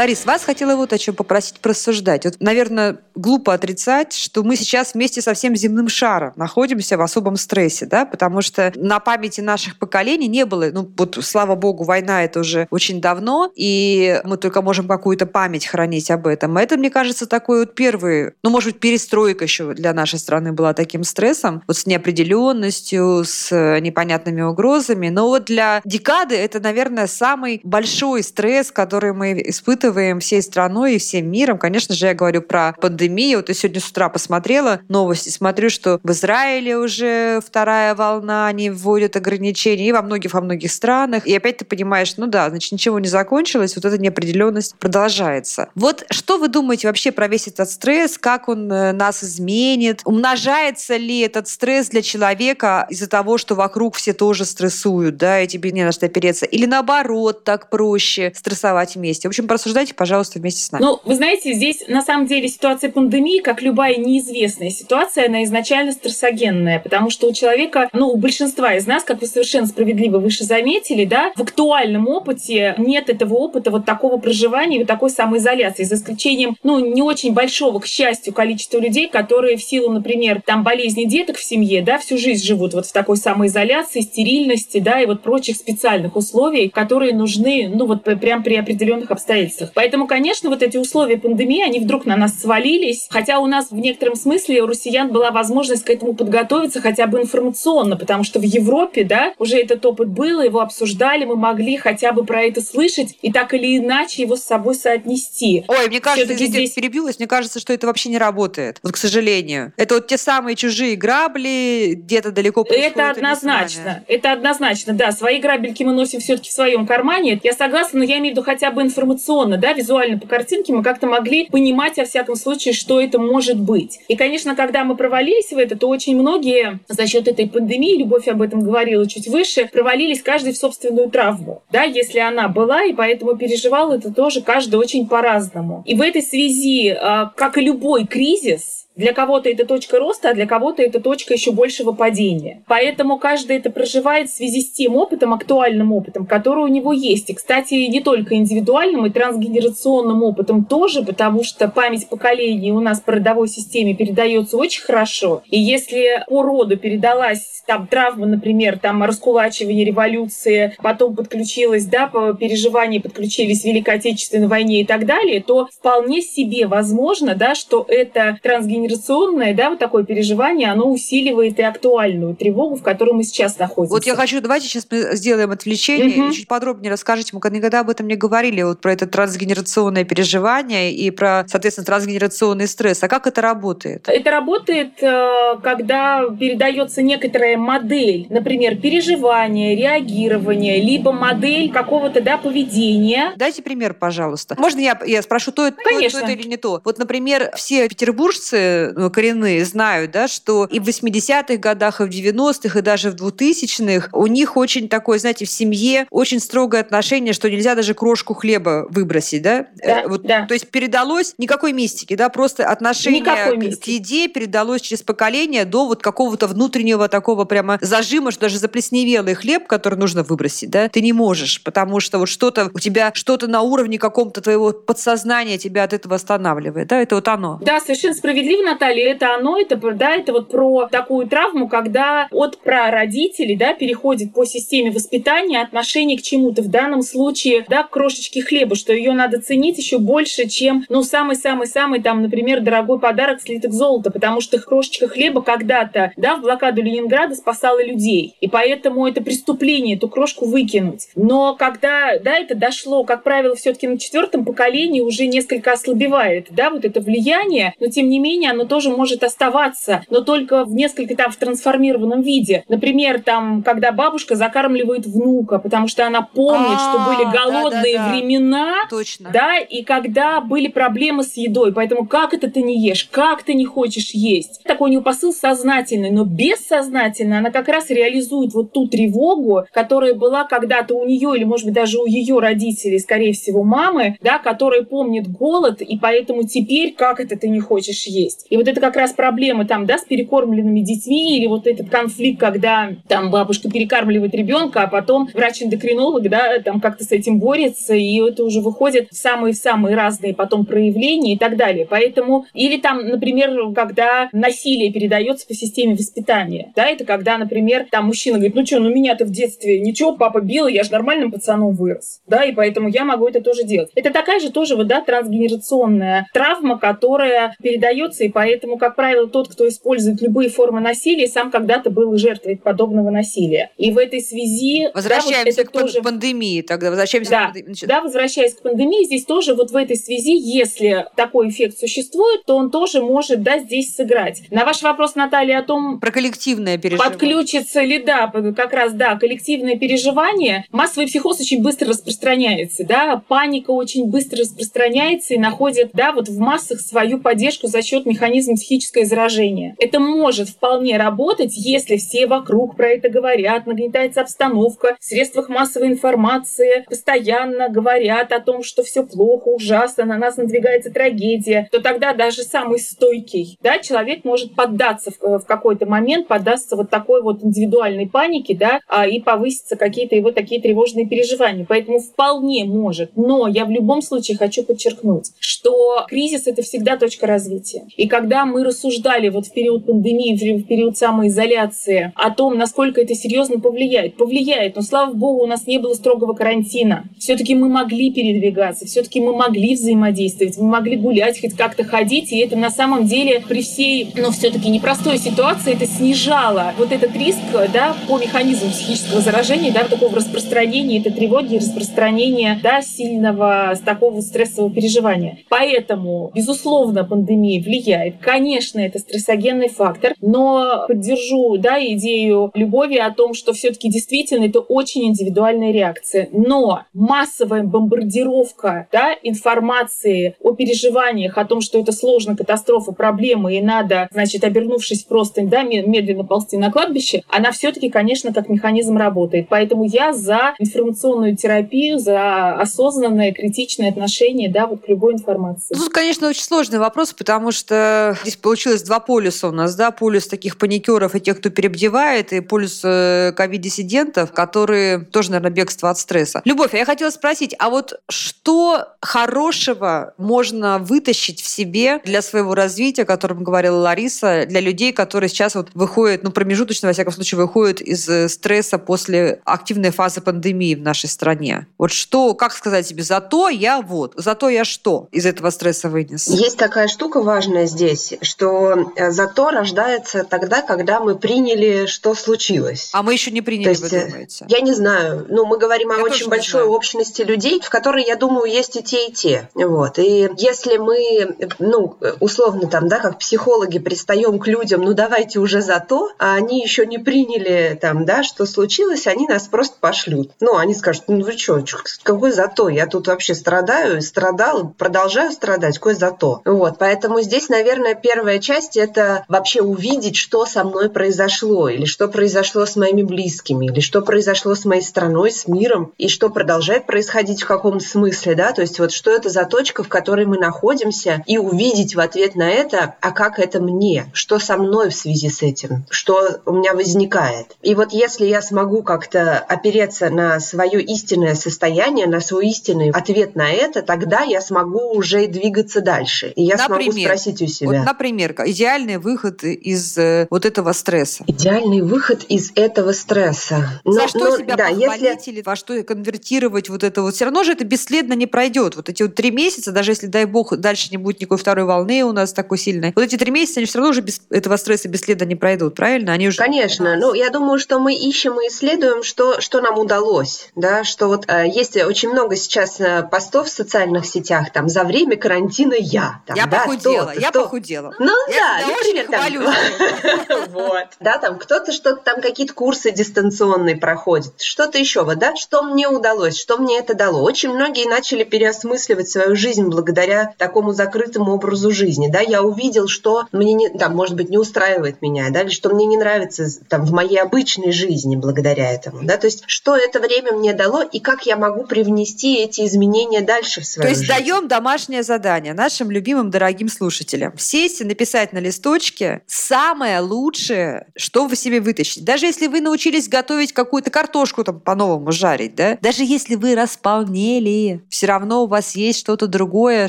Ларис, 0.00 0.24
вас 0.24 0.44
хотела 0.44 0.76
вот 0.76 0.94
о 0.94 0.98
чем 0.98 1.14
попросить 1.14 1.60
просуждать. 1.60 2.24
Вот, 2.24 2.36
наверное, 2.40 3.00
глупо 3.14 3.52
отрицать, 3.52 4.14
что 4.14 4.42
мы 4.42 4.56
сейчас 4.56 4.94
вместе 4.94 5.20
со 5.20 5.34
всем 5.34 5.54
земным 5.54 5.90
шаром 5.90 6.32
находимся 6.36 6.96
в 6.96 7.02
особом 7.02 7.36
стрессе, 7.36 7.84
да, 7.84 8.06
потому 8.06 8.40
что 8.40 8.72
на 8.76 8.98
памяти 8.98 9.42
наших 9.42 9.78
поколений 9.78 10.26
не 10.26 10.46
было, 10.46 10.70
ну 10.72 10.90
вот, 10.96 11.18
слава 11.20 11.54
богу, 11.54 11.84
война 11.84 12.24
это 12.24 12.40
уже 12.40 12.66
очень 12.70 13.02
давно, 13.02 13.52
и 13.54 14.22
мы 14.24 14.38
только 14.38 14.62
можем 14.62 14.88
какую-то 14.88 15.26
память 15.26 15.66
хранить 15.66 16.10
об 16.10 16.26
этом. 16.26 16.56
Это, 16.56 16.78
мне 16.78 16.88
кажется, 16.88 17.26
такой 17.26 17.66
вот 17.66 17.74
первый, 17.74 18.32
ну, 18.42 18.48
может 18.48 18.72
быть, 18.72 18.80
перестройка 18.80 19.44
еще 19.44 19.74
для 19.74 19.92
нашей 19.92 20.18
страны 20.18 20.54
была 20.54 20.72
таким 20.72 21.04
стрессом, 21.04 21.62
вот 21.66 21.76
с 21.76 21.84
неопределенностью, 21.84 23.24
с 23.26 23.50
непонятными 23.80 24.40
угрозами, 24.40 25.10
но 25.10 25.28
вот 25.28 25.44
для 25.44 25.82
декады 25.84 26.36
это, 26.36 26.58
наверное, 26.58 27.06
самый 27.06 27.60
большой 27.64 28.22
стресс, 28.22 28.72
который 28.72 29.12
мы 29.12 29.42
испытываем 29.44 29.89
испытываем 29.90 30.20
всей 30.20 30.42
страной 30.42 30.94
и 30.94 30.98
всем 30.98 31.30
миром. 31.30 31.58
Конечно 31.58 31.94
же, 31.94 32.06
я 32.06 32.14
говорю 32.14 32.42
про 32.42 32.74
пандемию. 32.80 33.38
Вот 33.38 33.48
я 33.48 33.54
сегодня 33.54 33.80
с 33.80 33.88
утра 33.88 34.08
посмотрела 34.08 34.80
новости, 34.88 35.28
смотрю, 35.30 35.70
что 35.70 35.98
в 36.02 36.10
Израиле 36.10 36.76
уже 36.76 37.40
вторая 37.44 37.94
волна, 37.94 38.46
они 38.46 38.70
вводят 38.70 39.16
ограничения 39.16 39.88
и 39.88 39.92
во 39.92 40.02
многих, 40.02 40.32
во 40.32 40.40
многих 40.40 40.70
странах. 40.70 41.26
И 41.26 41.34
опять 41.34 41.58
ты 41.58 41.64
понимаешь, 41.64 42.14
ну 42.16 42.26
да, 42.26 42.48
значит, 42.50 42.72
ничего 42.72 42.98
не 43.00 43.08
закончилось, 43.08 43.74
вот 43.76 43.84
эта 43.84 43.98
неопределенность 43.98 44.76
продолжается. 44.76 45.68
Вот 45.74 46.04
что 46.10 46.38
вы 46.38 46.48
думаете 46.48 46.86
вообще 46.86 47.12
про 47.12 47.26
весь 47.28 47.48
этот 47.48 47.70
стресс, 47.70 48.18
как 48.18 48.48
он 48.48 48.70
э, 48.70 48.92
нас 48.92 49.24
изменит? 49.24 50.02
Умножается 50.04 50.96
ли 50.96 51.20
этот 51.20 51.48
стресс 51.48 51.88
для 51.88 52.02
человека 52.02 52.86
из-за 52.90 53.08
того, 53.08 53.38
что 53.38 53.54
вокруг 53.54 53.96
все 53.96 54.12
тоже 54.12 54.44
стрессуют, 54.44 55.16
да, 55.16 55.40
и 55.40 55.46
тебе 55.46 55.72
не 55.72 55.84
на 55.84 55.92
что 55.92 56.06
опереться? 56.06 56.46
Или 56.46 56.66
наоборот, 56.66 57.44
так 57.44 57.70
проще 57.70 58.32
стрессовать 58.34 58.94
вместе? 58.94 59.28
В 59.28 59.30
общем, 59.30 59.48
просто 59.48 59.68
обсуждайте, 59.80 59.94
пожалуйста, 59.94 60.38
вместе 60.38 60.60
с 60.60 60.72
нами. 60.72 60.82
Ну, 60.82 61.00
вы 61.04 61.14
знаете, 61.14 61.52
здесь 61.54 61.84
на 61.88 62.02
самом 62.02 62.26
деле 62.26 62.48
ситуация 62.48 62.90
пандемии, 62.90 63.40
как 63.40 63.62
любая 63.62 63.96
неизвестная 63.96 64.70
ситуация, 64.70 65.26
она 65.26 65.44
изначально 65.44 65.92
стрессогенная, 65.92 66.80
потому 66.80 67.10
что 67.10 67.28
у 67.28 67.32
человека, 67.32 67.88
ну, 67.92 68.08
у 68.08 68.16
большинства 68.16 68.74
из 68.74 68.86
нас, 68.86 69.04
как 69.04 69.20
вы 69.20 69.26
совершенно 69.26 69.66
справедливо 69.66 70.18
выше 70.18 70.44
заметили, 70.44 71.04
да, 71.04 71.32
в 71.36 71.42
актуальном 71.42 72.08
опыте 72.08 72.74
нет 72.78 73.08
этого 73.08 73.34
опыта 73.34 73.70
вот 73.70 73.86
такого 73.86 74.18
проживания, 74.18 74.78
вот 74.78 74.86
такой 74.86 75.10
самоизоляции, 75.10 75.84
за 75.84 75.94
исключением, 75.94 76.56
ну, 76.62 76.78
не 76.78 77.02
очень 77.02 77.32
большого, 77.32 77.78
к 77.80 77.86
счастью, 77.86 78.34
количества 78.34 78.78
людей, 78.78 79.08
которые 79.08 79.56
в 79.56 79.62
силу, 79.62 79.90
например, 79.90 80.42
там, 80.44 80.62
болезни 80.62 81.04
деток 81.04 81.36
в 81.36 81.44
семье, 81.44 81.82
да, 81.82 81.98
всю 81.98 82.18
жизнь 82.18 82.44
живут 82.44 82.74
вот 82.74 82.86
в 82.86 82.92
такой 82.92 83.16
самоизоляции, 83.16 84.00
стерильности, 84.00 84.78
да, 84.78 85.00
и 85.00 85.06
вот 85.06 85.22
прочих 85.22 85.56
специальных 85.56 86.16
условий, 86.16 86.68
которые 86.68 87.14
нужны, 87.14 87.70
ну, 87.72 87.86
вот 87.86 88.04
прям 88.04 88.42
при 88.42 88.56
определенных 88.56 89.10
обстоятельствах 89.10 89.59
кризисах. 89.60 89.72
Поэтому, 89.74 90.06
конечно, 90.06 90.50
вот 90.50 90.62
эти 90.62 90.76
условия 90.76 91.16
пандемии, 91.16 91.62
они 91.62 91.80
вдруг 91.80 92.06
на 92.06 92.16
нас 92.16 92.40
свалились, 92.40 93.06
хотя 93.10 93.38
у 93.38 93.46
нас 93.46 93.70
в 93.70 93.76
некотором 93.76 94.16
смысле 94.16 94.62
у 94.62 94.66
россиян 94.66 95.10
была 95.10 95.30
возможность 95.30 95.84
к 95.84 95.90
этому 95.90 96.14
подготовиться 96.14 96.80
хотя 96.80 97.06
бы 97.06 97.20
информационно, 97.20 97.96
потому 97.96 98.24
что 98.24 98.38
в 98.38 98.42
Европе, 98.42 99.04
да, 99.04 99.34
уже 99.38 99.58
этот 99.58 99.84
опыт 99.84 100.08
был, 100.08 100.42
его 100.42 100.60
обсуждали, 100.60 101.24
мы 101.24 101.36
могли 101.36 101.76
хотя 101.76 102.12
бы 102.12 102.24
про 102.24 102.42
это 102.42 102.60
слышать 102.60 103.16
и 103.22 103.32
так 103.32 103.54
или 103.54 103.78
иначе 103.78 104.22
его 104.22 104.36
с 104.36 104.42
собой 104.42 104.74
соотнести. 104.74 105.64
Ой, 105.68 105.88
мне 105.88 106.00
кажется, 106.00 106.34
здесь, 106.34 106.48
здесь 106.48 106.72
перебилась, 106.72 107.18
мне 107.18 107.28
кажется, 107.28 107.60
что 107.60 107.72
это 107.72 107.86
вообще 107.86 108.08
не 108.08 108.18
работает. 108.18 108.78
Вот, 108.82 108.92
к 108.92 108.96
сожалению. 108.96 109.72
Это 109.76 109.94
вот 109.96 110.06
те 110.06 110.18
самые 110.18 110.56
чужие 110.56 110.96
грабли, 110.96 111.94
где-то 111.96 112.30
далеко 112.32 112.66
Это 112.68 113.10
однозначно. 113.10 114.04
Это 114.06 114.32
однозначно, 114.32 114.92
да. 114.92 115.12
Свои 115.12 115.40
грабельки 115.40 115.82
мы 115.82 115.92
носим 115.92 116.20
все-таки 116.20 116.50
в 116.50 116.52
своем 116.52 116.86
кармане. 116.86 117.40
Я 117.42 117.52
согласна, 117.52 118.00
но 118.00 118.04
я 118.04 118.18
имею 118.18 118.34
в 118.34 118.38
виду 118.38 118.44
хотя 118.44 118.70
бы 118.70 118.82
информационно, 118.82 119.49
да, 119.56 119.72
визуально 119.72 120.18
по 120.18 120.26
картинке 120.26 120.72
мы 120.72 120.82
как-то 120.82 121.06
могли 121.06 121.46
понимать, 121.46 121.96
во 121.96 122.04
всяком 122.04 122.36
случае, 122.36 122.74
что 122.74 123.00
это 123.00 123.18
может 123.18 123.58
быть. 123.58 123.98
И, 124.08 124.16
конечно, 124.16 124.54
когда 124.54 124.84
мы 124.84 124.96
провалились 124.96 125.50
в 125.50 125.58
это, 125.58 125.76
то 125.76 125.88
очень 125.88 126.16
многие 126.16 126.80
за 126.88 127.06
счет 127.06 127.28
этой 127.28 127.48
пандемии, 127.48 127.98
Любовь 127.98 128.28
об 128.28 128.42
этом 128.42 128.62
говорила 128.62 129.06
чуть 129.08 129.28
выше, 129.28 129.68
провалились 129.72 130.22
каждый 130.22 130.52
в 130.52 130.56
собственную 130.56 131.10
травму, 131.10 131.62
да, 131.70 131.82
если 131.82 132.18
она 132.18 132.48
была, 132.48 132.84
и 132.84 132.92
поэтому 132.92 133.36
переживал 133.36 133.92
это 133.92 134.12
тоже 134.12 134.40
каждый 134.40 134.76
очень 134.76 135.06
по-разному. 135.06 135.82
И 135.86 135.94
в 135.94 136.00
этой 136.00 136.22
связи, 136.22 136.88
а, 136.90 137.32
как 137.36 137.58
и 137.58 137.62
любой 137.62 138.06
кризис, 138.06 138.79
для 138.96 139.12
кого-то 139.12 139.48
это 139.48 139.66
точка 139.66 139.98
роста, 139.98 140.30
а 140.30 140.34
для 140.34 140.46
кого-то 140.46 140.82
это 140.82 141.00
точка 141.00 141.34
еще 141.34 141.52
большего 141.52 141.92
падения. 141.92 142.62
Поэтому 142.66 143.18
каждый 143.18 143.56
это 143.56 143.70
проживает 143.70 144.28
в 144.28 144.34
связи 144.34 144.60
с 144.60 144.70
тем 144.72 144.96
опытом, 144.96 145.32
актуальным 145.32 145.92
опытом, 145.92 146.26
который 146.26 146.64
у 146.64 146.68
него 146.68 146.92
есть. 146.92 147.30
И, 147.30 147.34
кстати, 147.34 147.74
не 147.74 148.00
только 148.00 148.34
индивидуальным 148.34 149.06
и 149.06 149.10
трансгенерационным 149.10 150.22
опытом 150.22 150.64
тоже, 150.64 151.02
потому 151.02 151.44
что 151.44 151.68
память 151.68 152.08
поколений 152.08 152.72
у 152.72 152.80
нас 152.80 153.00
по 153.00 153.12
родовой 153.12 153.48
системе 153.48 153.94
передается 153.94 154.56
очень 154.56 154.82
хорошо. 154.82 155.42
И 155.46 155.58
если 155.58 156.24
по 156.26 156.42
роду 156.42 156.76
передалась 156.76 157.62
там 157.66 157.86
травма, 157.86 158.26
например, 158.26 158.78
там 158.78 159.02
раскулачивание 159.02 159.84
революции, 159.84 160.76
потом 160.82 161.14
подключилась, 161.14 161.86
да, 161.86 162.08
по 162.08 162.34
переживанию 162.34 163.00
подключились 163.00 163.62
в 163.62 163.64
Великой 163.64 163.94
Отечественной 163.94 164.48
войне 164.48 164.80
и 164.80 164.84
так 164.84 165.06
далее, 165.06 165.42
то 165.42 165.68
вполне 165.72 166.20
себе 166.20 166.66
возможно, 166.66 167.34
да, 167.34 167.54
что 167.54 167.84
это 167.88 168.38
трансгенерационное 168.42 168.79
миграционное, 168.80 169.54
да, 169.54 169.70
вот 169.70 169.78
такое 169.78 170.04
переживание, 170.04 170.70
оно 170.70 170.90
усиливает 170.90 171.58
и 171.58 171.62
актуальную 171.62 172.34
тревогу, 172.34 172.76
в 172.76 172.82
которой 172.82 173.12
мы 173.12 173.24
сейчас 173.24 173.58
находимся. 173.58 173.94
Вот 173.94 174.04
я 174.04 174.14
хочу, 174.14 174.40
давайте 174.40 174.66
сейчас 174.66 174.86
мы 174.90 175.16
сделаем 175.16 175.50
отвлечение 175.50 176.22
угу. 176.22 176.30
и 176.30 176.32
чуть 176.32 176.48
подробнее 176.48 176.92
расскажите. 176.92 177.30
Мы 177.32 177.50
никогда 177.50 177.80
об 177.80 177.90
этом 177.90 178.06
не 178.06 178.16
говорили, 178.16 178.62
вот 178.62 178.80
про 178.80 178.92
это 178.92 179.06
трансгенерационное 179.06 180.04
переживание 180.04 180.92
и 180.92 181.10
про, 181.10 181.44
соответственно, 181.46 181.86
трансгенерационный 181.86 182.66
стресс. 182.66 183.02
А 183.02 183.08
как 183.08 183.26
это 183.26 183.40
работает? 183.40 184.08
Это 184.08 184.30
работает, 184.30 185.02
э, 185.02 185.56
когда 185.62 186.24
передается 186.38 187.02
некоторая 187.02 187.56
модель, 187.56 188.26
например, 188.30 188.76
переживания, 188.76 189.76
реагирования, 189.76 190.80
либо 190.80 191.12
модель 191.12 191.70
какого-то 191.70 192.20
да, 192.20 192.36
поведения. 192.36 193.32
Дайте 193.36 193.62
пример, 193.62 193.94
пожалуйста. 193.94 194.56
Можно 194.58 194.80
я, 194.80 195.00
я 195.06 195.22
спрошу, 195.22 195.52
то, 195.52 195.72
Конечно. 195.84 196.20
то, 196.20 196.26
то 196.26 196.32
это 196.32 196.40
или 196.40 196.48
не 196.48 196.56
то? 196.56 196.80
Вот, 196.84 196.98
например, 196.98 197.50
все 197.56 197.88
петербуржцы 197.88 198.69
ну, 198.96 199.10
коренные 199.10 199.64
знают, 199.64 200.10
да, 200.12 200.28
что 200.28 200.66
и 200.70 200.80
в 200.80 200.88
80-х 200.88 201.56
годах, 201.56 202.00
и 202.00 202.04
в 202.04 202.08
90-х, 202.08 202.78
и 202.78 202.82
даже 202.82 203.10
в 203.10 203.14
2000-х 203.14 204.08
у 204.12 204.26
них 204.26 204.56
очень 204.56 204.88
такое, 204.88 205.18
знаете, 205.18 205.44
в 205.44 205.50
семье 205.50 206.06
очень 206.10 206.40
строгое 206.40 206.80
отношение, 206.80 207.32
что 207.32 207.50
нельзя 207.50 207.74
даже 207.74 207.94
крошку 207.94 208.34
хлеба 208.34 208.86
выбросить, 208.90 209.42
да? 209.42 209.66
да, 209.84 210.04
вот, 210.06 210.22
да. 210.22 210.46
То 210.46 210.54
есть 210.54 210.68
передалось 210.70 211.34
никакой 211.38 211.72
мистики, 211.72 212.14
да, 212.16 212.28
просто 212.28 212.66
отношение 212.66 213.22
к, 213.22 213.80
к 213.80 213.86
еде 213.86 214.28
передалось 214.28 214.80
через 214.80 215.02
поколение 215.02 215.64
до 215.64 215.86
вот 215.86 216.02
какого-то 216.02 216.46
внутреннего 216.46 217.08
такого 217.08 217.44
прямо 217.44 217.78
зажима, 217.80 218.30
что 218.30 218.42
даже 218.42 218.58
заплесневелый 218.58 219.34
хлеб, 219.34 219.66
который 219.66 219.98
нужно 219.98 220.22
выбросить, 220.22 220.70
да, 220.70 220.88
ты 220.88 221.00
не 221.00 221.12
можешь, 221.12 221.62
потому 221.62 222.00
что 222.00 222.18
вот 222.18 222.28
что-то 222.28 222.70
у 222.72 222.78
тебя 222.78 223.12
что-то 223.14 223.46
на 223.46 223.62
уровне 223.62 223.98
каком-то 223.98 224.40
твоего 224.40 224.72
подсознания 224.72 225.58
тебя 225.58 225.84
от 225.84 225.92
этого 225.92 226.16
останавливает, 226.16 226.88
да, 226.88 227.00
это 227.00 227.16
вот 227.16 227.28
оно. 227.28 227.58
Да, 227.62 227.80
совершенно 227.80 228.14
справедливо 228.14 228.59
Наталья, 228.62 229.10
это 229.10 229.34
оно, 229.34 229.58
это, 229.58 229.76
да, 229.76 230.16
это 230.16 230.32
вот 230.32 230.48
про 230.48 230.88
такую 230.88 231.26
травму, 231.26 231.68
когда 231.68 232.28
от 232.30 232.58
прародителей, 232.58 233.56
да, 233.56 233.74
переходит 233.74 234.32
по 234.32 234.44
системе 234.44 234.90
воспитания 234.90 235.60
отношение 235.60 236.18
к 236.18 236.22
чему-то. 236.22 236.62
В 236.62 236.68
данном 236.68 237.02
случае, 237.02 237.64
да, 237.68 237.82
к 237.82 237.90
крошечке 237.90 238.42
хлеба, 238.42 238.74
что 238.76 238.92
ее 238.92 239.12
надо 239.12 239.40
ценить 239.40 239.78
еще 239.78 239.98
больше, 239.98 240.48
чем, 240.48 240.84
ну, 240.88 241.02
самый-самый-самый, 241.02 242.02
там, 242.02 242.22
например, 242.22 242.60
дорогой 242.60 242.98
подарок 243.00 243.40
слиток 243.40 243.72
золота, 243.72 244.10
потому 244.10 244.40
что 244.40 244.58
крошечка 244.58 245.08
хлеба 245.08 245.42
когда-то, 245.42 246.12
да, 246.16 246.36
в 246.36 246.42
блокаду 246.42 246.82
Ленинграда 246.82 247.34
спасала 247.34 247.84
людей. 247.84 248.34
И 248.40 248.48
поэтому 248.48 249.06
это 249.06 249.22
преступление, 249.22 249.96
эту 249.96 250.08
крошку 250.08 250.46
выкинуть. 250.46 251.08
Но 251.14 251.54
когда, 251.54 252.18
да, 252.18 252.38
это 252.38 252.54
дошло, 252.54 253.04
как 253.04 253.22
правило, 253.22 253.54
все-таки 253.54 253.86
на 253.86 253.98
четвертом 253.98 254.44
поколении 254.44 255.00
уже 255.00 255.26
несколько 255.26 255.72
ослабевает, 255.72 256.48
да, 256.50 256.70
вот 256.70 256.84
это 256.84 257.00
влияние, 257.00 257.74
но 257.80 257.88
тем 257.88 258.08
не 258.08 258.18
менее 258.18 258.49
оно 258.50 258.64
тоже 258.64 258.90
может 258.90 259.24
оставаться, 259.24 260.02
но 260.10 260.20
только 260.20 260.64
в 260.64 260.74
несколько 260.74 261.16
там 261.16 261.30
в 261.30 261.36
трансформированном 261.36 262.22
виде. 262.22 262.64
Например, 262.68 263.20
там, 263.20 263.62
когда 263.62 263.92
бабушка 263.92 264.36
закармливает 264.36 265.06
внука, 265.06 265.58
потому 265.58 265.88
что 265.88 266.06
она 266.06 266.22
помнит, 266.22 266.78
что 266.78 266.96
а, 266.98 267.06
были 267.06 267.30
голодные 267.30 268.00
времена, 268.10 268.74
Точно. 268.88 269.30
да, 269.32 269.58
и 269.58 269.82
когда 269.82 270.40
были 270.40 270.68
проблемы 270.68 271.22
с 271.22 271.36
едой, 271.36 271.72
поэтому 271.72 272.06
как 272.06 272.34
это 272.34 272.50
ты 272.50 272.62
не 272.62 272.78
ешь, 272.80 273.08
как 273.10 273.42
ты 273.42 273.54
не 273.54 273.64
хочешь 273.64 274.10
есть. 274.10 274.62
Такой 274.64 274.90
у 274.90 274.92
нее 274.92 275.02
посыл 275.02 275.32
сознательный, 275.32 276.10
но 276.10 276.24
бессознательно 276.24 277.38
она 277.38 277.50
как 277.50 277.68
раз 277.68 277.90
реализует 277.90 278.52
вот 278.54 278.72
ту 278.72 278.88
тревогу, 278.88 279.64
которая 279.72 280.14
была 280.14 280.44
когда-то 280.44 280.94
у 280.94 281.04
нее 281.06 281.36
или, 281.36 281.44
может 281.44 281.66
быть, 281.66 281.74
даже 281.74 281.98
у 281.98 282.06
ее 282.06 282.38
родителей, 282.38 282.98
скорее 282.98 283.32
всего, 283.32 283.62
мамы, 283.62 284.16
да, 284.22 284.38
которая 284.38 284.82
помнит 284.82 285.28
голод, 285.28 285.82
и 285.82 285.98
поэтому 285.98 286.46
теперь 286.46 286.94
как 286.94 287.20
это 287.20 287.36
ты 287.36 287.48
не 287.48 287.60
хочешь 287.60 288.06
есть 288.06 288.39
есть. 288.40 288.46
И 288.50 288.56
вот 288.56 288.68
это 288.68 288.80
как 288.80 288.96
раз 288.96 289.12
проблемы 289.12 289.64
там, 289.64 289.86
да, 289.86 289.98
с 289.98 290.04
перекормленными 290.04 290.80
детьми 290.80 291.36
или 291.36 291.46
вот 291.46 291.66
этот 291.66 291.90
конфликт, 291.90 292.40
когда 292.40 292.90
там 293.08 293.30
бабушка 293.30 293.70
перекармливает 293.70 294.34
ребенка, 294.34 294.82
а 294.82 294.86
потом 294.86 295.28
врач-эндокринолог, 295.32 296.28
да, 296.28 296.58
там 296.64 296.80
как-то 296.80 297.04
с 297.04 297.12
этим 297.12 297.38
борется, 297.38 297.94
и 297.94 298.20
это 298.20 298.44
уже 298.44 298.60
выходит 298.60 299.08
в 299.10 299.16
самые-самые 299.16 299.96
разные 299.96 300.34
потом 300.34 300.64
проявления 300.64 301.34
и 301.34 301.38
так 301.38 301.56
далее. 301.56 301.86
Поэтому, 301.88 302.46
или 302.54 302.78
там, 302.78 303.08
например, 303.08 303.50
когда 303.74 304.28
насилие 304.32 304.92
передается 304.92 305.46
по 305.46 305.54
системе 305.54 305.94
воспитания, 305.94 306.72
да, 306.76 306.86
это 306.86 307.04
когда, 307.04 307.38
например, 307.38 307.86
там 307.90 308.06
мужчина 308.06 308.36
говорит, 308.36 308.54
ну 308.54 308.66
что, 308.66 308.78
ну 308.78 308.90
меня-то 308.90 309.24
в 309.24 309.30
детстве 309.30 309.80
ничего, 309.80 310.16
папа 310.16 310.40
бил, 310.40 310.66
я 310.66 310.84
же 310.84 310.92
нормальным 310.92 311.30
пацаном 311.30 311.74
вырос, 311.74 312.20
да, 312.26 312.44
и 312.44 312.52
поэтому 312.52 312.88
я 312.88 313.04
могу 313.04 313.28
это 313.28 313.40
тоже 313.40 313.64
делать. 313.64 313.90
Это 313.94 314.10
такая 314.10 314.40
же 314.40 314.50
тоже 314.50 314.76
вот, 314.76 314.86
да, 314.86 315.00
трансгенерационная 315.00 316.26
травма, 316.32 316.78
которая 316.78 317.54
передается 317.62 318.24
и 318.24 318.29
поэтому, 318.30 318.78
как 318.78 318.96
правило, 318.96 319.28
тот, 319.28 319.48
кто 319.48 319.68
использует 319.68 320.20
любые 320.22 320.48
формы 320.48 320.80
насилия, 320.80 321.26
сам 321.26 321.50
когда-то 321.50 321.90
был 321.90 322.16
жертвой 322.16 322.56
подобного 322.56 323.10
насилия. 323.10 323.70
И 323.76 323.90
в 323.90 323.98
этой 323.98 324.20
связи... 324.20 324.88
Возвращаемся 324.94 325.56
да, 325.58 325.62
вот 325.62 325.68
к 325.68 325.72
тоже... 325.72 326.02
пандемии 326.02 326.62
тогда, 326.62 326.90
возвращаемся 326.90 327.30
да, 327.30 327.48
к 327.48 327.52
пандемии. 327.52 327.86
Да, 327.86 328.00
возвращаясь 328.00 328.54
к 328.54 328.62
пандемии, 328.62 329.04
здесь 329.04 329.24
тоже 329.24 329.54
вот 329.54 329.70
в 329.70 329.76
этой 329.76 329.96
связи, 329.96 330.36
если 330.36 331.06
такой 331.16 331.48
эффект 331.48 331.78
существует, 331.78 332.44
то 332.46 332.56
он 332.56 332.70
тоже 332.70 333.02
может, 333.02 333.42
да, 333.42 333.58
здесь 333.58 333.94
сыграть. 333.94 334.42
На 334.50 334.64
ваш 334.64 334.82
вопрос, 334.82 335.14
Наталья, 335.14 335.58
о 335.58 335.62
том... 335.62 336.00
Про 336.00 336.10
коллективное 336.10 336.78
переживание. 336.78 337.10
Подключится 337.10 337.82
ли, 337.82 338.02
да, 338.02 338.32
как 338.56 338.72
раз, 338.72 338.92
да, 338.92 339.16
коллективное 339.16 339.76
переживание. 339.76 340.64
Массовый 340.70 341.06
психоз 341.06 341.40
очень 341.40 341.62
быстро 341.62 341.88
распространяется, 341.88 342.84
да, 342.84 343.22
паника 343.28 343.70
очень 343.70 344.06
быстро 344.06 344.38
распространяется 344.38 345.34
и 345.34 345.38
находит, 345.38 345.90
да, 345.92 346.12
вот 346.12 346.28
в 346.28 346.38
массах 346.38 346.80
свою 346.80 347.18
поддержку 347.18 347.66
за 347.66 347.82
счет 347.82 348.06
механизмов 348.06 348.19
механизм 348.20 348.54
психическое 348.54 349.04
заражение. 349.04 349.74
Это 349.78 349.98
может 349.98 350.48
вполне 350.48 350.98
работать, 350.98 351.52
если 351.56 351.96
все 351.96 352.26
вокруг 352.26 352.76
про 352.76 352.88
это 352.88 353.08
говорят, 353.08 353.66
нагнетается 353.66 354.20
обстановка, 354.20 354.96
в 355.00 355.04
средствах 355.04 355.48
массовой 355.48 355.88
информации 355.88 356.84
постоянно 356.88 357.68
говорят 357.68 358.32
о 358.32 358.40
том, 358.40 358.62
что 358.62 358.82
все 358.82 359.04
плохо, 359.04 359.48
ужасно, 359.48 360.04
на 360.04 360.18
нас 360.18 360.36
надвигается 360.36 360.90
трагедия, 360.90 361.68
то 361.72 361.80
тогда 361.80 362.12
даже 362.12 362.42
самый 362.42 362.78
стойкий 362.78 363.58
да, 363.62 363.78
человек 363.78 364.24
может 364.24 364.54
поддаться 364.54 365.10
в, 365.10 365.38
в 365.38 365.46
какой-то 365.46 365.86
момент, 365.86 366.28
поддаться 366.28 366.76
вот 366.76 366.90
такой 366.90 367.22
вот 367.22 367.42
индивидуальной 367.42 368.08
панике, 368.08 368.54
да, 368.54 368.80
а, 368.88 369.06
и 369.06 369.20
повыситься 369.20 369.76
какие-то 369.76 370.14
его 370.14 370.30
такие 370.32 370.60
тревожные 370.60 371.06
переживания. 371.06 371.64
Поэтому 371.68 372.00
вполне 372.00 372.64
может. 372.64 373.16
Но 373.16 373.46
я 373.48 373.64
в 373.64 373.70
любом 373.70 374.02
случае 374.02 374.36
хочу 374.36 374.62
подчеркнуть, 374.62 375.30
что 375.38 376.04
кризис— 376.08 376.46
это 376.46 376.62
всегда 376.62 376.96
точка 376.96 377.26
развития. 377.26 377.86
И 377.96 378.08
когда 378.10 378.44
мы 378.44 378.64
рассуждали 378.64 379.28
вот 379.28 379.46
в 379.46 379.52
период 379.52 379.86
пандемии, 379.86 380.34
в 380.34 380.66
период 380.66 380.98
самоизоляции 380.98 382.12
о 382.16 382.30
том, 382.30 382.58
насколько 382.58 383.00
это 383.00 383.14
серьезно 383.14 383.60
повлияет, 383.60 384.16
повлияет, 384.16 384.76
но 384.76 384.82
слава 384.82 385.12
богу, 385.14 385.44
у 385.44 385.46
нас 385.46 385.66
не 385.66 385.78
было 385.78 385.94
строгого 385.94 386.34
карантина. 386.34 387.04
Все-таки 387.18 387.54
мы 387.54 387.68
могли 387.68 388.12
передвигаться, 388.12 388.84
все-таки 388.84 389.20
мы 389.20 389.34
могли 389.34 389.74
взаимодействовать, 389.74 390.58
мы 390.58 390.68
могли 390.68 390.96
гулять, 390.96 391.40
хоть 391.40 391.54
как-то 391.54 391.84
ходить, 391.84 392.32
и 392.32 392.38
это 392.38 392.56
на 392.56 392.70
самом 392.70 393.06
деле 393.06 393.42
при 393.48 393.62
всей, 393.62 394.10
но 394.16 394.32
все-таки 394.32 394.68
непростой 394.68 395.18
ситуации 395.18 395.74
это 395.74 395.86
снижало 395.86 396.74
вот 396.76 396.92
этот 396.92 397.16
риск, 397.16 397.38
да, 397.72 397.94
по 398.08 398.18
механизму 398.18 398.70
психического 398.70 399.20
заражения, 399.20 399.72
да, 399.72 399.84
такого 399.84 400.16
распространения 400.16 400.98
этой 400.98 401.12
тревоги, 401.12 401.56
распространения, 401.56 402.58
да, 402.62 402.82
сильного 402.82 403.74
такого 403.84 404.20
стрессового 404.20 404.72
переживания. 404.72 405.38
Поэтому, 405.48 406.32
безусловно, 406.34 407.04
пандемия 407.04 407.62
влияет. 407.62 407.89
Конечно, 408.22 408.80
это 408.80 408.98
стрессогенный 408.98 409.68
фактор, 409.68 410.14
но 410.20 410.84
поддержу, 410.86 411.56
да, 411.58 411.78
идею 411.84 412.50
Любови 412.54 412.96
о 412.96 413.10
том, 413.10 413.34
что 413.34 413.52
все-таки 413.52 413.88
действительно 413.90 414.44
это 414.44 414.60
очень 414.60 415.06
индивидуальная 415.06 415.72
реакция. 415.72 416.28
Но 416.32 416.82
массовая 416.92 417.62
бомбардировка, 417.62 418.88
да, 418.92 419.14
информации 419.22 420.36
о 420.40 420.52
переживаниях, 420.52 421.38
о 421.38 421.44
том, 421.44 421.60
что 421.60 421.78
это 421.78 421.92
сложно, 421.92 422.36
катастрофа, 422.36 422.92
проблема, 422.92 423.52
и 423.52 423.60
надо, 423.60 424.08
значит, 424.12 424.44
обернувшись 424.44 425.04
просто, 425.04 425.42
да, 425.46 425.62
медленно 425.62 426.24
ползти 426.24 426.56
на 426.56 426.70
кладбище, 426.70 427.22
она 427.28 427.52
все-таки, 427.52 427.90
конечно, 427.90 428.32
как 428.32 428.48
механизм 428.48 428.96
работает. 428.96 429.46
Поэтому 429.48 429.84
я 429.84 430.12
за 430.12 430.54
информационную 430.58 431.36
терапию, 431.36 431.98
за 431.98 432.52
осознанное, 432.54 433.32
критичное 433.32 433.90
отношение, 433.90 434.50
да, 434.50 434.66
вот 434.66 434.82
к 434.84 434.88
любой 434.88 435.14
информации. 435.14 435.74
Тут, 435.74 435.92
конечно, 435.92 436.28
очень 436.28 436.42
сложный 436.42 436.78
вопрос, 436.78 437.12
потому 437.12 437.52
что 437.52 437.79
здесь 438.22 438.36
получилось 438.36 438.82
два 438.82 439.00
полюса 439.00 439.48
у 439.48 439.52
нас, 439.52 439.74
да, 439.74 439.90
полюс 439.90 440.26
таких 440.26 440.58
паникеров 440.58 441.14
и 441.14 441.20
тех, 441.20 441.38
кто 441.38 441.50
перебдевает, 441.50 442.32
и 442.32 442.40
полюс 442.40 442.80
э, 442.84 443.32
ковид-диссидентов, 443.36 444.32
которые 444.32 445.00
тоже, 445.00 445.30
наверное, 445.30 445.54
бегство 445.54 445.90
от 445.90 445.98
стресса. 445.98 446.42
Любовь, 446.44 446.74
а 446.74 446.76
я 446.76 446.84
хотела 446.84 447.10
спросить, 447.10 447.54
а 447.58 447.70
вот 447.70 448.00
что 448.08 448.88
хорошего 449.00 450.14
можно 450.18 450.78
вытащить 450.78 451.40
в 451.40 451.48
себе 451.48 452.00
для 452.04 452.22
своего 452.22 452.54
развития, 452.54 453.02
о 453.02 453.06
котором 453.06 453.44
говорила 453.44 453.76
Лариса, 453.76 454.46
для 454.46 454.60
людей, 454.60 454.92
которые 454.92 455.28
сейчас 455.28 455.54
вот 455.54 455.68
выходят, 455.74 456.22
ну, 456.22 456.30
промежуточно, 456.30 456.88
во 456.88 456.92
всяком 456.92 457.12
случае, 457.12 457.40
выходят 457.40 457.80
из 457.80 458.08
э, 458.08 458.28
стресса 458.28 458.78
после 458.78 459.40
активной 459.44 459.90
фазы 459.90 460.20
пандемии 460.20 460.74
в 460.74 460.80
нашей 460.82 461.08
стране? 461.08 461.66
Вот 461.78 461.90
что, 461.90 462.34
как 462.34 462.52
сказать 462.52 462.86
себе, 462.86 463.02
зато 463.02 463.48
я 463.48 463.80
вот, 463.80 464.14
зато 464.16 464.48
я 464.48 464.64
что 464.64 465.08
из 465.12 465.26
этого 465.26 465.50
стресса 465.50 465.88
вынес? 465.88 466.28
Есть 466.28 466.56
такая 466.56 466.88
штука 466.88 467.20
важная 467.22 467.66
здесь, 467.70 468.14
что 468.22 468.92
э, 468.96 469.10
зато 469.10 469.50
рождается 469.50 470.24
тогда, 470.24 470.62
когда 470.62 471.00
мы 471.00 471.16
приняли, 471.16 471.86
что 471.86 472.14
случилось. 472.14 472.90
А 472.92 473.02
мы 473.02 473.12
еще 473.12 473.30
не 473.30 473.42
приняли, 473.42 473.64
То 473.64 473.70
есть, 473.70 473.82
вы 473.82 473.96
э, 473.96 474.06
думаете? 474.06 474.44
Я 474.48 474.60
не 474.60 474.72
знаю. 474.72 475.26
Ну, 475.28 475.46
мы 475.46 475.58
говорим 475.58 475.90
о 475.92 475.96
я 475.96 476.02
очень 476.02 476.28
большой 476.28 476.64
общности 476.64 477.22
людей, 477.22 477.60
в 477.60 477.70
которой, 477.70 478.04
я 478.04 478.16
думаю, 478.16 478.50
есть 478.50 478.76
и 478.76 478.82
те, 478.82 479.08
и 479.08 479.12
те. 479.12 479.48
Вот. 479.54 479.98
И 479.98 480.30
если 480.36 480.76
мы, 480.76 481.36
ну, 481.58 481.96
условно 482.20 482.68
там, 482.68 482.88
да, 482.88 482.98
как 482.98 483.18
психологи 483.18 483.78
пристаем 483.78 484.38
к 484.38 484.46
людям, 484.46 484.82
ну, 484.82 484.92
давайте 484.92 485.38
уже 485.38 485.62
зато, 485.62 486.10
а 486.18 486.34
они 486.34 486.60
еще 486.62 486.86
не 486.86 486.98
приняли 486.98 487.78
там, 487.80 488.04
да, 488.04 488.22
что 488.22 488.46
случилось, 488.46 489.06
они 489.06 489.26
нас 489.26 489.48
просто 489.48 489.76
пошлют. 489.80 490.32
Ну, 490.40 490.56
они 490.56 490.74
скажут, 490.74 491.04
ну, 491.08 491.22
вы 491.22 491.32
что, 491.36 491.64
какой 492.02 492.32
зато? 492.32 492.68
Я 492.68 492.86
тут 492.86 493.06
вообще 493.06 493.34
страдаю, 493.34 494.02
страдал, 494.02 494.74
продолжаю 494.76 495.32
страдать, 495.32 495.78
какой 495.78 495.94
зато? 495.94 496.42
Вот. 496.44 496.78
Поэтому 496.78 497.20
здесь, 497.20 497.48
наверное, 497.48 497.59
первая 497.94 498.38
часть– 498.38 498.76
это 498.78 499.24
вообще 499.28 499.62
увидеть, 499.62 500.16
что 500.16 500.46
со 500.46 500.64
мной 500.64 500.90
произошло, 500.90 501.68
или 501.68 501.84
что 501.84 502.08
произошло 502.08 502.66
с 502.66 502.76
моими 502.76 503.02
близкими, 503.02 503.66
или 503.66 503.80
что 503.80 504.02
произошло 504.02 504.54
с 504.54 504.64
моей 504.64 504.82
страной, 504.82 505.30
с 505.30 505.46
миром, 505.46 505.92
и 505.98 506.08
что 506.08 506.30
продолжает 506.30 506.86
происходить 506.86 507.42
в 507.42 507.46
каком 507.46 507.80
смысле, 507.80 508.34
да, 508.34 508.52
то 508.52 508.62
есть 508.62 508.78
вот 508.78 508.92
что 508.92 509.10
это 509.10 509.28
за 509.28 509.44
точка, 509.44 509.82
в 509.82 509.88
которой 509.88 510.26
мы 510.26 510.38
находимся, 510.38 511.22
и 511.26 511.38
увидеть 511.38 511.94
в 511.94 512.00
ответ 512.00 512.34
на 512.34 512.50
это, 512.50 512.96
а 513.00 513.12
как 513.12 513.38
это 513.38 513.60
мне, 513.60 514.10
что 514.12 514.38
со 514.38 514.56
мной 514.56 514.90
в 514.90 514.94
связи 514.94 515.28
с 515.28 515.42
этим, 515.42 515.84
что 515.90 516.40
у 516.46 516.52
меня 516.52 516.74
возникает. 516.74 517.56
И 517.62 517.74
вот 517.74 517.92
если 517.92 518.26
я 518.26 518.42
смогу 518.42 518.82
как-то 518.82 519.38
опереться 519.38 520.10
на 520.10 520.40
свое 520.40 520.82
истинное 520.82 521.34
состояние, 521.34 522.06
на 522.06 522.20
свой 522.20 522.48
истинный 522.48 522.90
ответ 522.90 523.34
на 523.34 523.50
это, 523.50 523.82
тогда 523.82 524.22
я 524.22 524.40
смогу 524.40 524.92
уже 524.92 525.26
двигаться 525.26 525.80
дальше. 525.80 526.32
И 526.36 526.42
я 526.42 526.56
например, 526.56 526.92
смогу 526.92 527.04
спросить 527.04 527.42
у 527.42 527.46
себя. 527.50 527.78
Вот, 527.78 527.86
например, 527.86 528.34
идеальный 528.46 528.98
выход 528.98 529.44
из 529.44 529.96
э, 529.98 530.26
вот 530.30 530.44
этого 530.44 530.72
стресса. 530.72 531.24
Идеальный 531.26 531.82
выход 531.82 532.24
из 532.28 532.52
этого 532.54 532.92
стресса. 532.92 533.80
Но, 533.84 533.92
За 533.92 534.08
что 534.08 534.18
но, 534.18 534.36
себя 534.38 534.56
да, 534.56 534.68
если... 534.68 535.30
или 535.30 535.42
во 535.42 535.56
что 535.56 535.82
конвертировать 535.82 536.68
вот 536.68 536.84
это 536.84 537.02
вот? 537.02 537.14
Все 537.14 537.24
равно 537.24 537.44
же 537.44 537.52
это 537.52 537.64
бесследно 537.64 538.14
не 538.14 538.26
пройдет. 538.26 538.76
Вот 538.76 538.88
эти 538.88 539.02
вот 539.02 539.14
три 539.14 539.30
месяца, 539.30 539.72
даже 539.72 539.92
если, 539.92 540.06
дай 540.06 540.24
бог, 540.24 540.56
дальше 540.56 540.88
не 540.90 540.96
будет 540.96 541.20
никакой 541.20 541.38
второй 541.38 541.64
волны 541.64 542.02
у 542.04 542.12
нас 542.12 542.32
такой 542.32 542.58
сильной, 542.58 542.92
вот 542.94 543.04
эти 543.04 543.16
три 543.16 543.30
месяца, 543.30 543.60
они 543.60 543.66
все 543.66 543.78
равно 543.78 543.90
уже 543.90 544.00
без 544.00 544.20
этого 544.30 544.56
стресса 544.56 544.88
бесследно 544.88 545.24
не 545.24 545.36
пройдут, 545.36 545.74
правильно? 545.74 546.12
Они 546.12 546.28
уже... 546.28 546.36
Конечно. 546.38 546.96
Ну, 546.96 547.14
я 547.14 547.30
думаю, 547.30 547.58
что 547.58 547.78
мы 547.78 547.94
ищем 547.94 548.40
и 548.40 548.48
исследуем, 548.48 549.02
что, 549.02 549.40
что 549.40 549.60
нам 549.60 549.78
удалось. 549.78 550.50
Да? 550.54 550.84
Что 550.84 551.08
вот 551.08 551.24
э, 551.28 551.46
есть 551.48 551.76
очень 551.76 552.10
много 552.10 552.36
сейчас 552.36 552.80
э, 552.80 553.06
постов 553.10 553.48
в 553.48 553.50
социальных 553.50 554.06
сетях, 554.06 554.52
там, 554.52 554.68
за 554.68 554.84
время 554.84 555.16
карантина 555.16 555.74
я. 555.78 556.22
Там, 556.26 556.36
я 556.36 556.46
да, 556.46 556.64
похудела, 556.64 557.12
я 557.18 557.28
что... 557.28 557.39
похудела. 557.44 557.94
Ну 557.98 558.12
я 558.28 558.60
да, 558.60 558.66
например, 558.66 559.06
там... 559.08 560.48
вот. 560.50 560.86
Да, 561.00 561.18
там 561.18 561.38
кто-то 561.38 561.72
что-то 561.72 562.02
там 562.02 562.20
какие-то 562.20 562.54
курсы 562.54 562.90
дистанционные 562.90 563.76
проходит, 563.76 564.40
что-то 564.40 564.78
еще, 564.78 565.04
вот, 565.04 565.18
да, 565.18 565.36
что 565.36 565.62
мне 565.62 565.88
удалось, 565.88 566.38
что 566.38 566.58
мне 566.58 566.78
это 566.78 566.94
дало. 566.94 567.22
Очень 567.22 567.50
многие 567.50 567.88
начали 567.88 568.24
переосмысливать 568.24 569.08
свою 569.08 569.36
жизнь 569.36 569.66
благодаря 569.66 570.34
такому 570.38 570.72
закрытому 570.72 571.32
образу 571.32 571.70
жизни, 571.70 572.08
да, 572.10 572.20
я 572.20 572.42
увидел, 572.42 572.88
что 572.88 573.26
мне, 573.32 573.52
не, 573.54 573.68
там, 573.68 573.94
может 573.94 574.16
быть, 574.16 574.30
не 574.30 574.38
устраивает 574.38 575.02
меня, 575.02 575.30
да, 575.30 575.42
или 575.42 575.50
что 575.50 575.70
мне 575.70 575.86
не 575.86 575.96
нравится 575.96 576.46
там 576.68 576.84
в 576.84 576.92
моей 576.92 577.20
обычной 577.20 577.72
жизни 577.72 578.16
благодаря 578.16 578.72
этому, 578.72 579.00
да, 579.02 579.16
то 579.16 579.26
есть 579.26 579.44
что 579.46 579.76
это 579.76 580.00
время 580.00 580.32
мне 580.32 580.52
дало 580.52 580.82
и 580.82 581.00
как 581.00 581.26
я 581.26 581.36
могу 581.36 581.64
привнести 581.64 582.36
эти 582.36 582.66
изменения 582.66 583.20
дальше 583.20 583.60
в 583.60 583.66
свою 583.66 583.88
жизнь. 583.88 584.06
То 584.06 584.14
есть 584.14 584.26
даем 584.26 584.48
домашнее 584.48 585.02
задание 585.02 585.54
нашим 585.54 585.90
любимым 585.90 586.30
дорогим 586.30 586.68
слушателям. 586.68 587.29
Сесть 587.38 587.80
и 587.80 587.84
написать 587.84 588.32
на 588.32 588.38
листочке 588.38 589.22
самое 589.26 590.00
лучшее, 590.00 590.86
что 590.96 591.26
вы 591.26 591.36
себе 591.36 591.60
вытащите. 591.60 592.02
Даже 592.02 592.26
если 592.26 592.46
вы 592.46 592.60
научились 592.60 593.08
готовить 593.08 593.52
какую-то 593.52 593.90
картошку 593.90 594.44
там 594.44 594.60
по-новому 594.60 595.12
жарить, 595.12 595.54
да, 595.54 595.78
даже 595.80 596.04
если 596.04 596.34
вы 596.34 596.54
располнели, 596.54 597.82
все 597.88 598.06
равно 598.06 598.44
у 598.44 598.46
вас 598.46 598.76
есть 598.76 598.98
что-то 598.98 599.26
другое, 599.26 599.88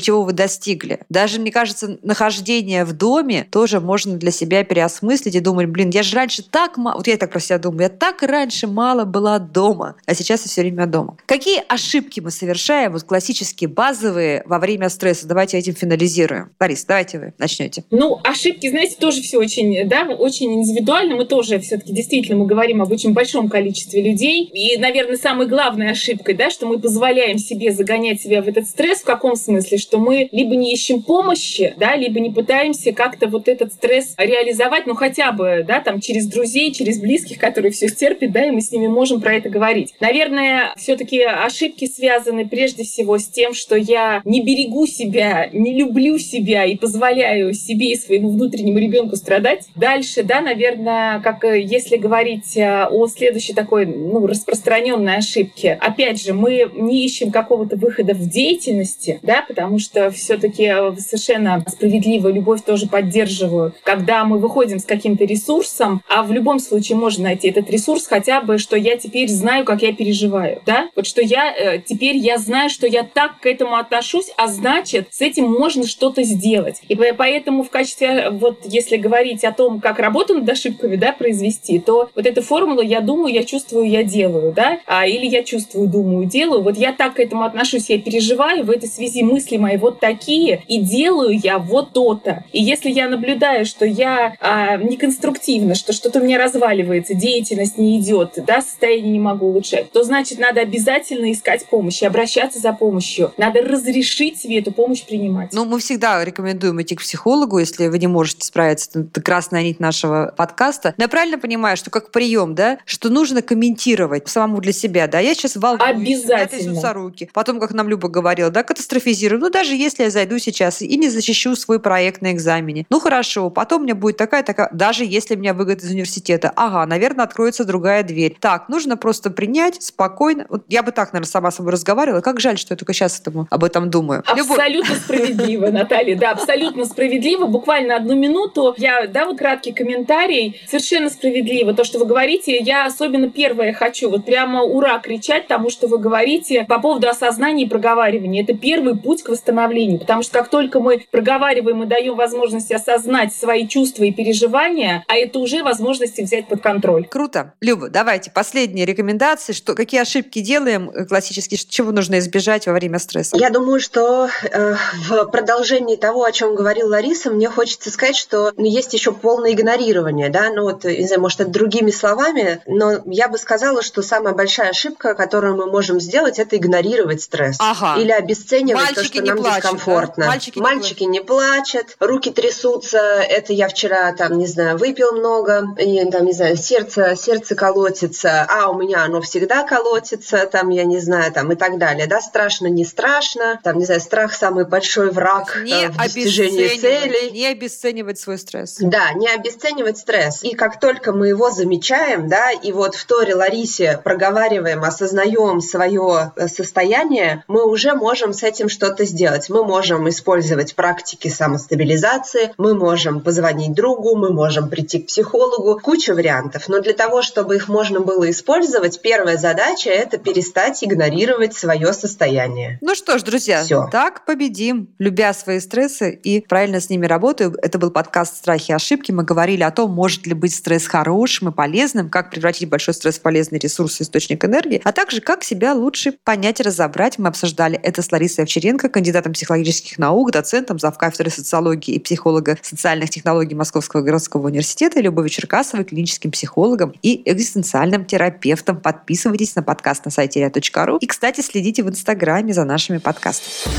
чего 0.00 0.22
вы 0.22 0.32
достигли. 0.32 1.00
Даже, 1.08 1.40
мне 1.40 1.50
кажется, 1.50 1.98
нахождение 2.02 2.84
в 2.84 2.92
доме 2.92 3.46
тоже 3.50 3.80
можно 3.80 4.16
для 4.16 4.30
себя 4.30 4.64
переосмыслить 4.64 5.34
и 5.34 5.40
думать, 5.40 5.68
блин, 5.68 5.90
я 5.90 6.02
же 6.02 6.16
раньше 6.16 6.42
так 6.42 6.76
мало, 6.76 6.96
вот 6.96 7.06
я 7.06 7.16
так 7.16 7.30
про 7.30 7.40
себя 7.40 7.58
думаю, 7.58 7.82
я 7.82 7.88
так 7.88 8.22
раньше 8.22 8.66
мало 8.66 9.04
была 9.04 9.38
дома, 9.38 9.96
а 10.06 10.14
сейчас 10.14 10.42
я 10.42 10.48
все 10.48 10.62
время 10.62 10.86
дома. 10.86 11.16
Какие 11.26 11.62
ошибки 11.68 12.20
мы 12.20 12.30
совершаем, 12.30 12.92
вот 12.92 13.04
классические, 13.04 13.68
базовые 13.68 14.42
во 14.46 14.58
время 14.58 14.88
стресса? 14.88 15.26
Давайте 15.26 15.58
этим 15.58 15.74
финализируем. 15.74 16.50
Борис, 16.58 16.84
давайте 16.84 17.18
вы 17.18 17.31
начнете. 17.38 17.84
Ну, 17.90 18.18
ошибки, 18.24 18.68
знаете, 18.68 18.96
тоже 18.98 19.22
все 19.22 19.38
очень, 19.38 19.88
да, 19.88 20.04
очень 20.04 20.52
индивидуально. 20.54 21.16
Мы 21.16 21.24
тоже 21.24 21.58
все-таки 21.60 21.92
действительно 21.92 22.38
мы 22.38 22.46
говорим 22.46 22.82
об 22.82 22.90
очень 22.90 23.12
большом 23.12 23.48
количестве 23.48 24.02
людей. 24.02 24.44
И, 24.52 24.76
наверное, 24.78 25.16
самой 25.16 25.46
главной 25.46 25.90
ошибкой, 25.90 26.34
да, 26.34 26.50
что 26.50 26.66
мы 26.66 26.78
позволяем 26.78 27.38
себе 27.38 27.72
загонять 27.72 28.20
себя 28.20 28.42
в 28.42 28.48
этот 28.48 28.66
стресс 28.66 29.00
в 29.00 29.04
каком 29.04 29.36
смысле, 29.36 29.78
что 29.78 29.98
мы 29.98 30.28
либо 30.32 30.56
не 30.56 30.72
ищем 30.72 31.02
помощи, 31.02 31.74
да, 31.76 31.96
либо 31.96 32.20
не 32.20 32.30
пытаемся 32.30 32.92
как-то 32.92 33.28
вот 33.28 33.48
этот 33.48 33.72
стресс 33.72 34.14
реализовать, 34.16 34.86
ну 34.86 34.94
хотя 34.94 35.32
бы, 35.32 35.64
да, 35.66 35.80
там 35.80 36.00
через 36.00 36.26
друзей, 36.26 36.72
через 36.72 37.00
близких, 37.00 37.38
которые 37.38 37.72
все 37.72 37.88
терпят, 37.88 38.32
да, 38.32 38.46
и 38.46 38.50
мы 38.50 38.60
с 38.60 38.70
ними 38.70 38.86
можем 38.86 39.20
про 39.20 39.34
это 39.34 39.48
говорить. 39.48 39.94
Наверное, 40.00 40.72
все-таки 40.76 41.22
ошибки 41.22 41.86
связаны 41.86 42.48
прежде 42.48 42.84
всего 42.84 43.18
с 43.18 43.26
тем, 43.26 43.54
что 43.54 43.76
я 43.76 44.22
не 44.24 44.42
берегу 44.42 44.86
себя, 44.86 45.48
не 45.52 45.74
люблю 45.74 46.18
себя 46.18 46.64
и 46.64 46.76
позволяю 46.76 47.11
себе 47.52 47.92
и 47.92 47.96
своему 47.96 48.30
внутреннему 48.30 48.78
ребенку 48.78 49.16
страдать. 49.16 49.66
Дальше, 49.74 50.22
да, 50.22 50.40
наверное, 50.40 51.20
как 51.20 51.44
э, 51.44 51.60
если 51.60 51.96
говорить 51.96 52.56
э, 52.56 52.86
о 52.90 53.06
следующей 53.06 53.52
такой, 53.54 53.86
ну, 53.86 54.26
распространенной 54.26 55.16
ошибке. 55.16 55.78
Опять 55.80 56.22
же, 56.22 56.34
мы 56.34 56.70
не 56.74 57.04
ищем 57.04 57.30
какого-то 57.30 57.76
выхода 57.76 58.14
в 58.14 58.28
деятельности, 58.28 59.20
да, 59.22 59.44
потому 59.46 59.78
что 59.78 60.10
все-таки 60.10 60.64
э, 60.64 60.94
совершенно 60.98 61.64
справедливо 61.68 62.28
любовь 62.28 62.62
тоже 62.62 62.86
поддерживаю. 62.86 63.74
Когда 63.82 64.24
мы 64.24 64.38
выходим 64.38 64.78
с 64.78 64.84
каким-то 64.84 65.24
ресурсом, 65.24 66.02
а 66.08 66.22
в 66.22 66.32
любом 66.32 66.58
случае 66.58 66.96
можно 66.96 67.24
найти 67.24 67.48
этот 67.48 67.70
ресурс 67.70 68.06
хотя 68.06 68.40
бы, 68.40 68.58
что 68.58 68.76
я 68.76 68.96
теперь 68.96 69.28
знаю, 69.28 69.64
как 69.64 69.82
я 69.82 69.92
переживаю, 69.94 70.60
да, 70.66 70.88
вот 70.94 71.06
что 71.06 71.22
я 71.22 71.78
теперь 71.78 72.16
я 72.16 72.38
знаю, 72.38 72.70
что 72.70 72.86
я 72.86 73.04
так 73.04 73.40
к 73.40 73.46
этому 73.46 73.76
отношусь, 73.76 74.32
а 74.36 74.48
значит, 74.48 75.08
с 75.10 75.20
этим 75.20 75.50
можно 75.50 75.86
что-то 75.86 76.22
сделать. 76.22 76.80
И 76.88 76.94
поэтому 77.16 77.62
в 77.62 77.70
качестве, 77.70 78.30
вот 78.30 78.60
если 78.64 78.96
говорить 78.96 79.44
о 79.44 79.52
том, 79.52 79.80
как 79.80 79.98
работу 79.98 80.34
над 80.34 80.48
ошибками 80.48 80.96
да, 80.96 81.12
произвести, 81.12 81.78
то 81.78 82.10
вот 82.14 82.26
эта 82.26 82.42
формула 82.42 82.82
«я 82.82 83.00
думаю, 83.00 83.34
я 83.34 83.44
чувствую, 83.44 83.88
я 83.88 84.02
делаю», 84.02 84.52
да, 84.52 84.78
а, 84.86 85.06
или 85.06 85.26
«я 85.26 85.42
чувствую, 85.42 85.88
думаю, 85.88 86.26
делаю», 86.26 86.62
вот 86.62 86.76
я 86.76 86.92
так 86.92 87.14
к 87.14 87.20
этому 87.20 87.44
отношусь, 87.44 87.90
я 87.90 87.98
переживаю, 87.98 88.64
в 88.64 88.70
этой 88.70 88.88
связи 88.88 89.22
мысли 89.22 89.56
мои 89.56 89.76
вот 89.76 90.00
такие, 90.00 90.62
и 90.68 90.80
делаю 90.80 91.38
я 91.38 91.58
вот 91.58 91.92
то-то. 91.92 92.44
И 92.52 92.62
если 92.62 92.90
я 92.90 93.08
наблюдаю, 93.08 93.66
что 93.66 93.84
я 93.84 94.34
а, 94.40 94.76
неконструктивно, 94.76 95.74
что 95.74 95.92
что-то 95.92 96.20
у 96.20 96.24
меня 96.24 96.38
разваливается, 96.38 97.14
деятельность 97.14 97.78
не 97.78 98.00
идет, 98.00 98.34
да, 98.36 98.60
состояние 98.60 99.12
не 99.12 99.20
могу 99.20 99.46
улучшать, 99.46 99.90
то 99.92 100.02
значит 100.02 100.38
надо 100.38 100.60
обязательно 100.60 101.32
искать 101.32 101.66
помощь 101.66 102.02
и 102.02 102.06
обращаться 102.06 102.58
за 102.58 102.72
помощью. 102.72 103.32
Надо 103.36 103.62
разрешить 103.62 104.38
себе 104.40 104.58
эту 104.58 104.72
помощь 104.72 105.02
принимать. 105.02 105.52
Ну, 105.52 105.64
мы 105.64 105.78
всегда 105.78 106.24
рекомендуем 106.24 106.80
идти 106.92 106.96
к 106.96 107.00
психологу, 107.00 107.58
если 107.58 107.88
вы 107.88 107.98
не 107.98 108.06
можете 108.06 108.46
справиться. 108.46 109.00
Это 109.00 109.20
красная 109.22 109.62
нить 109.62 109.80
нашего 109.80 110.32
подкаста. 110.36 110.94
Но 110.96 111.04
я 111.04 111.08
правильно 111.08 111.38
понимаю, 111.38 111.76
что 111.76 111.90
как 111.90 112.10
прием, 112.10 112.54
да, 112.54 112.78
что 112.84 113.08
нужно 113.08 113.42
комментировать 113.42 114.28
самому 114.28 114.60
для 114.60 114.72
себя, 114.72 115.06
да, 115.06 115.18
я 115.18 115.34
сейчас 115.34 115.56
волнуюсь, 115.56 116.24
Обязательно. 116.24 116.92
руки. 116.92 117.30
Потом, 117.32 117.60
как 117.60 117.72
нам 117.72 117.88
Люба 117.88 118.08
говорила, 118.08 118.50
да, 118.50 118.62
катастрофизирую. 118.62 119.40
Ну, 119.40 119.50
даже 119.50 119.74
если 119.74 120.04
я 120.04 120.10
зайду 120.10 120.38
сейчас 120.38 120.82
и 120.82 120.96
не 120.96 121.08
защищу 121.08 121.56
свой 121.56 121.80
проект 121.80 122.22
на 122.22 122.32
экзамене. 122.32 122.86
Ну, 122.90 123.00
хорошо, 123.00 123.50
потом 123.50 123.82
у 123.82 123.84
меня 123.84 123.94
будет 123.94 124.16
такая-такая, 124.16 124.68
даже 124.72 125.04
если 125.04 125.34
меня 125.34 125.54
выгонят 125.54 125.82
из 125.82 125.90
университета. 125.90 126.52
Ага, 126.56 126.86
наверное, 126.86 127.24
откроется 127.24 127.64
другая 127.64 128.02
дверь. 128.02 128.36
Так, 128.40 128.68
нужно 128.68 128.96
просто 128.96 129.30
принять 129.30 129.82
спокойно. 129.82 130.46
Вот 130.48 130.64
я 130.68 130.82
бы 130.82 130.92
так, 130.92 131.12
наверное, 131.12 131.30
сама 131.30 131.50
с 131.50 131.56
собой 131.56 131.72
разговаривала. 131.72 132.20
Как 132.20 132.40
жаль, 132.40 132.58
что 132.58 132.74
я 132.74 132.76
только 132.76 132.92
сейчас 132.92 133.20
этому, 133.20 133.46
об 133.50 133.64
этом 133.64 133.90
думаю. 133.90 134.22
Абсолютно 134.26 134.94
справедливо, 134.96 135.68
Наталья, 135.68 136.16
да, 136.18 136.32
абсолютно 136.32 136.81
справедливо. 136.84 137.46
Буквально 137.46 137.96
одну 137.96 138.14
минуту. 138.14 138.74
Я, 138.78 139.06
да, 139.06 139.26
вот 139.26 139.38
краткий 139.38 139.72
комментарий. 139.72 140.60
Совершенно 140.66 141.10
справедливо. 141.10 141.74
То, 141.74 141.84
что 141.84 141.98
вы 141.98 142.06
говорите, 142.06 142.58
я 142.58 142.86
особенно 142.86 143.30
первое 143.30 143.72
хочу 143.72 144.10
вот 144.10 144.24
прямо 144.24 144.62
ура 144.62 144.98
кричать 144.98 145.46
тому, 145.46 145.70
что 145.70 145.86
вы 145.86 145.98
говорите 145.98 146.64
по 146.68 146.78
поводу 146.80 147.08
осознания 147.08 147.64
и 147.64 147.68
проговаривания. 147.68 148.42
Это 148.42 148.54
первый 148.54 148.96
путь 148.96 149.22
к 149.22 149.28
восстановлению. 149.28 149.98
Потому 149.98 150.22
что 150.22 150.32
как 150.32 150.48
только 150.48 150.80
мы 150.80 151.04
проговариваем 151.10 151.82
и 151.82 151.86
даем 151.86 152.16
возможность 152.16 152.72
осознать 152.72 153.34
свои 153.34 153.66
чувства 153.66 154.04
и 154.04 154.12
переживания, 154.12 155.04
а 155.08 155.16
это 155.16 155.38
уже 155.38 155.62
возможности 155.62 156.22
взять 156.22 156.48
под 156.48 156.62
контроль. 156.62 157.06
Круто. 157.06 157.54
Люба, 157.60 157.88
давайте 157.88 158.30
последние 158.30 158.86
рекомендации. 158.86 159.52
Что, 159.52 159.74
какие 159.74 160.00
ошибки 160.00 160.40
делаем 160.40 160.90
э, 160.90 161.04
классические, 161.04 161.58
чего 161.58 161.92
нужно 161.92 162.18
избежать 162.18 162.66
во 162.66 162.72
время 162.72 162.98
стресса? 162.98 163.36
Я 163.36 163.50
думаю, 163.50 163.80
что 163.80 164.28
э, 164.28 164.74
в 165.08 165.26
продолжении 165.26 165.96
того, 165.96 166.24
о 166.24 166.32
чем 166.32 166.54
говорила 166.72 166.92
Лариса, 166.92 167.30
мне 167.30 167.50
хочется 167.50 167.90
сказать, 167.90 168.16
что 168.16 168.52
ну, 168.56 168.64
есть 168.64 168.94
еще 168.94 169.12
полное 169.12 169.52
игнорирование, 169.52 170.30
да, 170.30 170.50
ну 170.50 170.62
вот, 170.62 170.84
не 170.84 171.06
знаю, 171.06 171.20
может, 171.20 171.40
это 171.40 171.50
другими 171.50 171.90
словами, 171.90 172.62
но 172.66 173.02
я 173.06 173.28
бы 173.28 173.36
сказала, 173.36 173.82
что 173.82 174.02
самая 174.02 174.34
большая 174.34 174.70
ошибка, 174.70 175.14
которую 175.14 175.56
мы 175.56 175.66
можем 175.66 176.00
сделать, 176.00 176.38
это 176.38 176.56
игнорировать 176.56 177.22
стресс. 177.22 177.56
Ага. 177.58 178.00
Или 178.00 178.10
обесценивать 178.10 178.96
Мальчики 178.96 179.18
то, 179.18 179.24
что 179.24 179.34
нам 179.34 179.36
плачут, 179.38 179.62
дискомфортно. 179.62 180.24
Да? 180.24 180.30
Мальчики, 180.30 180.58
Мальчики 180.58 181.04
не, 181.04 181.20
плачут, 181.20 181.96
руки 182.00 182.30
трясутся, 182.30 182.98
это 182.98 183.52
я 183.52 183.68
вчера, 183.68 184.12
там, 184.12 184.38
не 184.38 184.46
знаю, 184.46 184.78
выпил 184.78 185.12
много, 185.12 185.74
и, 185.78 186.10
там, 186.10 186.24
не 186.24 186.32
знаю, 186.32 186.56
сердце, 186.56 187.16
сердце 187.16 187.54
колотится, 187.54 188.46
а 188.48 188.70
у 188.70 188.78
меня 188.78 189.04
оно 189.04 189.20
всегда 189.20 189.64
колотится, 189.64 190.46
там, 190.46 190.70
я 190.70 190.84
не 190.84 191.00
знаю, 191.00 191.32
там, 191.32 191.52
и 191.52 191.54
так 191.54 191.78
далее, 191.78 192.06
да, 192.06 192.20
страшно, 192.22 192.68
не 192.68 192.84
страшно, 192.84 193.60
там, 193.62 193.78
не 193.78 193.84
знаю, 193.84 194.00
страх 194.00 194.32
самый 194.32 194.64
большой 194.64 195.10
враг 195.10 195.60
не 195.62 195.84
э, 195.84 195.88
в 195.90 195.96
достижении 195.98 196.61
целей. 196.68 197.30
Не 197.30 197.46
обесценивать 197.46 198.18
свой 198.18 198.38
стресс. 198.38 198.76
Да, 198.80 199.12
не 199.12 199.28
обесценивать 199.28 199.98
стресс. 199.98 200.42
И 200.42 200.54
как 200.54 200.80
только 200.80 201.12
мы 201.12 201.28
его 201.28 201.50
замечаем, 201.50 202.28
да, 202.28 202.50
и 202.50 202.72
вот 202.72 202.94
в 202.94 203.04
Торе 203.06 203.34
Ларисе 203.34 204.00
проговариваем, 204.02 204.82
осознаем 204.84 205.60
свое 205.60 206.32
э, 206.36 206.48
состояние, 206.48 207.44
мы 207.48 207.66
уже 207.66 207.94
можем 207.94 208.32
с 208.32 208.42
этим 208.42 208.68
что-то 208.68 209.04
сделать. 209.04 209.48
Мы 209.48 209.64
можем 209.64 210.08
использовать 210.08 210.74
практики 210.74 211.28
самостабилизации, 211.28 212.52
мы 212.58 212.74
можем 212.74 213.20
позвонить 213.20 213.74
другу, 213.74 214.16
мы 214.16 214.32
можем 214.32 214.68
прийти 214.68 215.00
к 215.00 215.06
психологу, 215.06 215.78
куча 215.80 216.14
вариантов. 216.14 216.68
Но 216.68 216.80
для 216.80 216.92
того, 216.92 217.22
чтобы 217.22 217.56
их 217.56 217.68
можно 217.68 218.00
было 218.00 218.30
использовать, 218.30 219.00
первая 219.00 219.36
задача– 219.36 219.90
это 219.90 220.18
перестать 220.18 220.82
игнорировать 220.82 221.54
свое 221.54 221.92
состояние. 221.92 222.78
Ну 222.80 222.94
что 222.94 223.18
ж, 223.18 223.22
друзья, 223.22 223.62
Всё. 223.64 223.88
так 223.90 224.24
победим, 224.24 224.94
любя 224.98 225.32
свои 225.34 225.60
стрессы 225.60 226.14
и 226.14 226.40
правильно 226.52 226.80
с 226.80 226.90
ними 226.90 227.06
работаю. 227.06 227.56
Это 227.62 227.78
был 227.78 227.90
подкаст 227.90 228.36
«Страхи 228.36 228.72
и 228.72 228.74
ошибки». 228.74 229.10
Мы 229.10 229.22
говорили 229.22 229.62
о 229.62 229.70
том, 229.70 229.90
может 229.90 230.26
ли 230.26 230.34
быть 230.34 230.54
стресс 230.54 230.86
хорошим 230.86 231.48
и 231.48 231.50
полезным, 231.50 232.10
как 232.10 232.30
превратить 232.30 232.68
большой 232.68 232.92
стресс 232.92 233.16
в 233.18 233.22
полезный 233.22 233.58
ресурс 233.58 233.98
и 233.98 234.02
источник 234.02 234.44
энергии, 234.44 234.82
а 234.84 234.92
также 234.92 235.22
как 235.22 235.44
себя 235.44 235.72
лучше 235.72 236.12
понять 236.24 236.60
и 236.60 236.62
разобрать. 236.62 237.18
Мы 237.18 237.28
обсуждали 237.28 237.78
это 237.78 238.02
с 238.02 238.12
Ларисой 238.12 238.44
Овчаренко, 238.44 238.90
кандидатом 238.90 239.32
психологических 239.32 239.96
наук, 239.96 240.30
доцентом, 240.30 240.78
завкафедры 240.78 241.30
социологии 241.30 241.94
и 241.94 241.98
психолога 241.98 242.58
социальных 242.60 243.08
технологий 243.08 243.54
Московского 243.54 244.02
городского 244.02 244.48
университета, 244.48 245.00
Любовью 245.00 245.30
Черкасовой, 245.30 245.86
клиническим 245.86 246.32
психологом 246.32 246.92
и 247.00 247.22
экзистенциальным 247.24 248.04
терапевтом. 248.04 248.78
Подписывайтесь 248.78 249.56
на 249.56 249.62
подкаст 249.62 250.04
на 250.04 250.10
сайте 250.10 250.42
ria.ru 250.42 250.98
и, 251.00 251.06
кстати, 251.06 251.40
следите 251.40 251.82
в 251.82 251.88
Инстаграме 251.88 252.52
за 252.52 252.64
нашими 252.64 252.98
подкастами. 252.98 253.74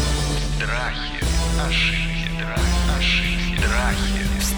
Страхи, 0.58 1.13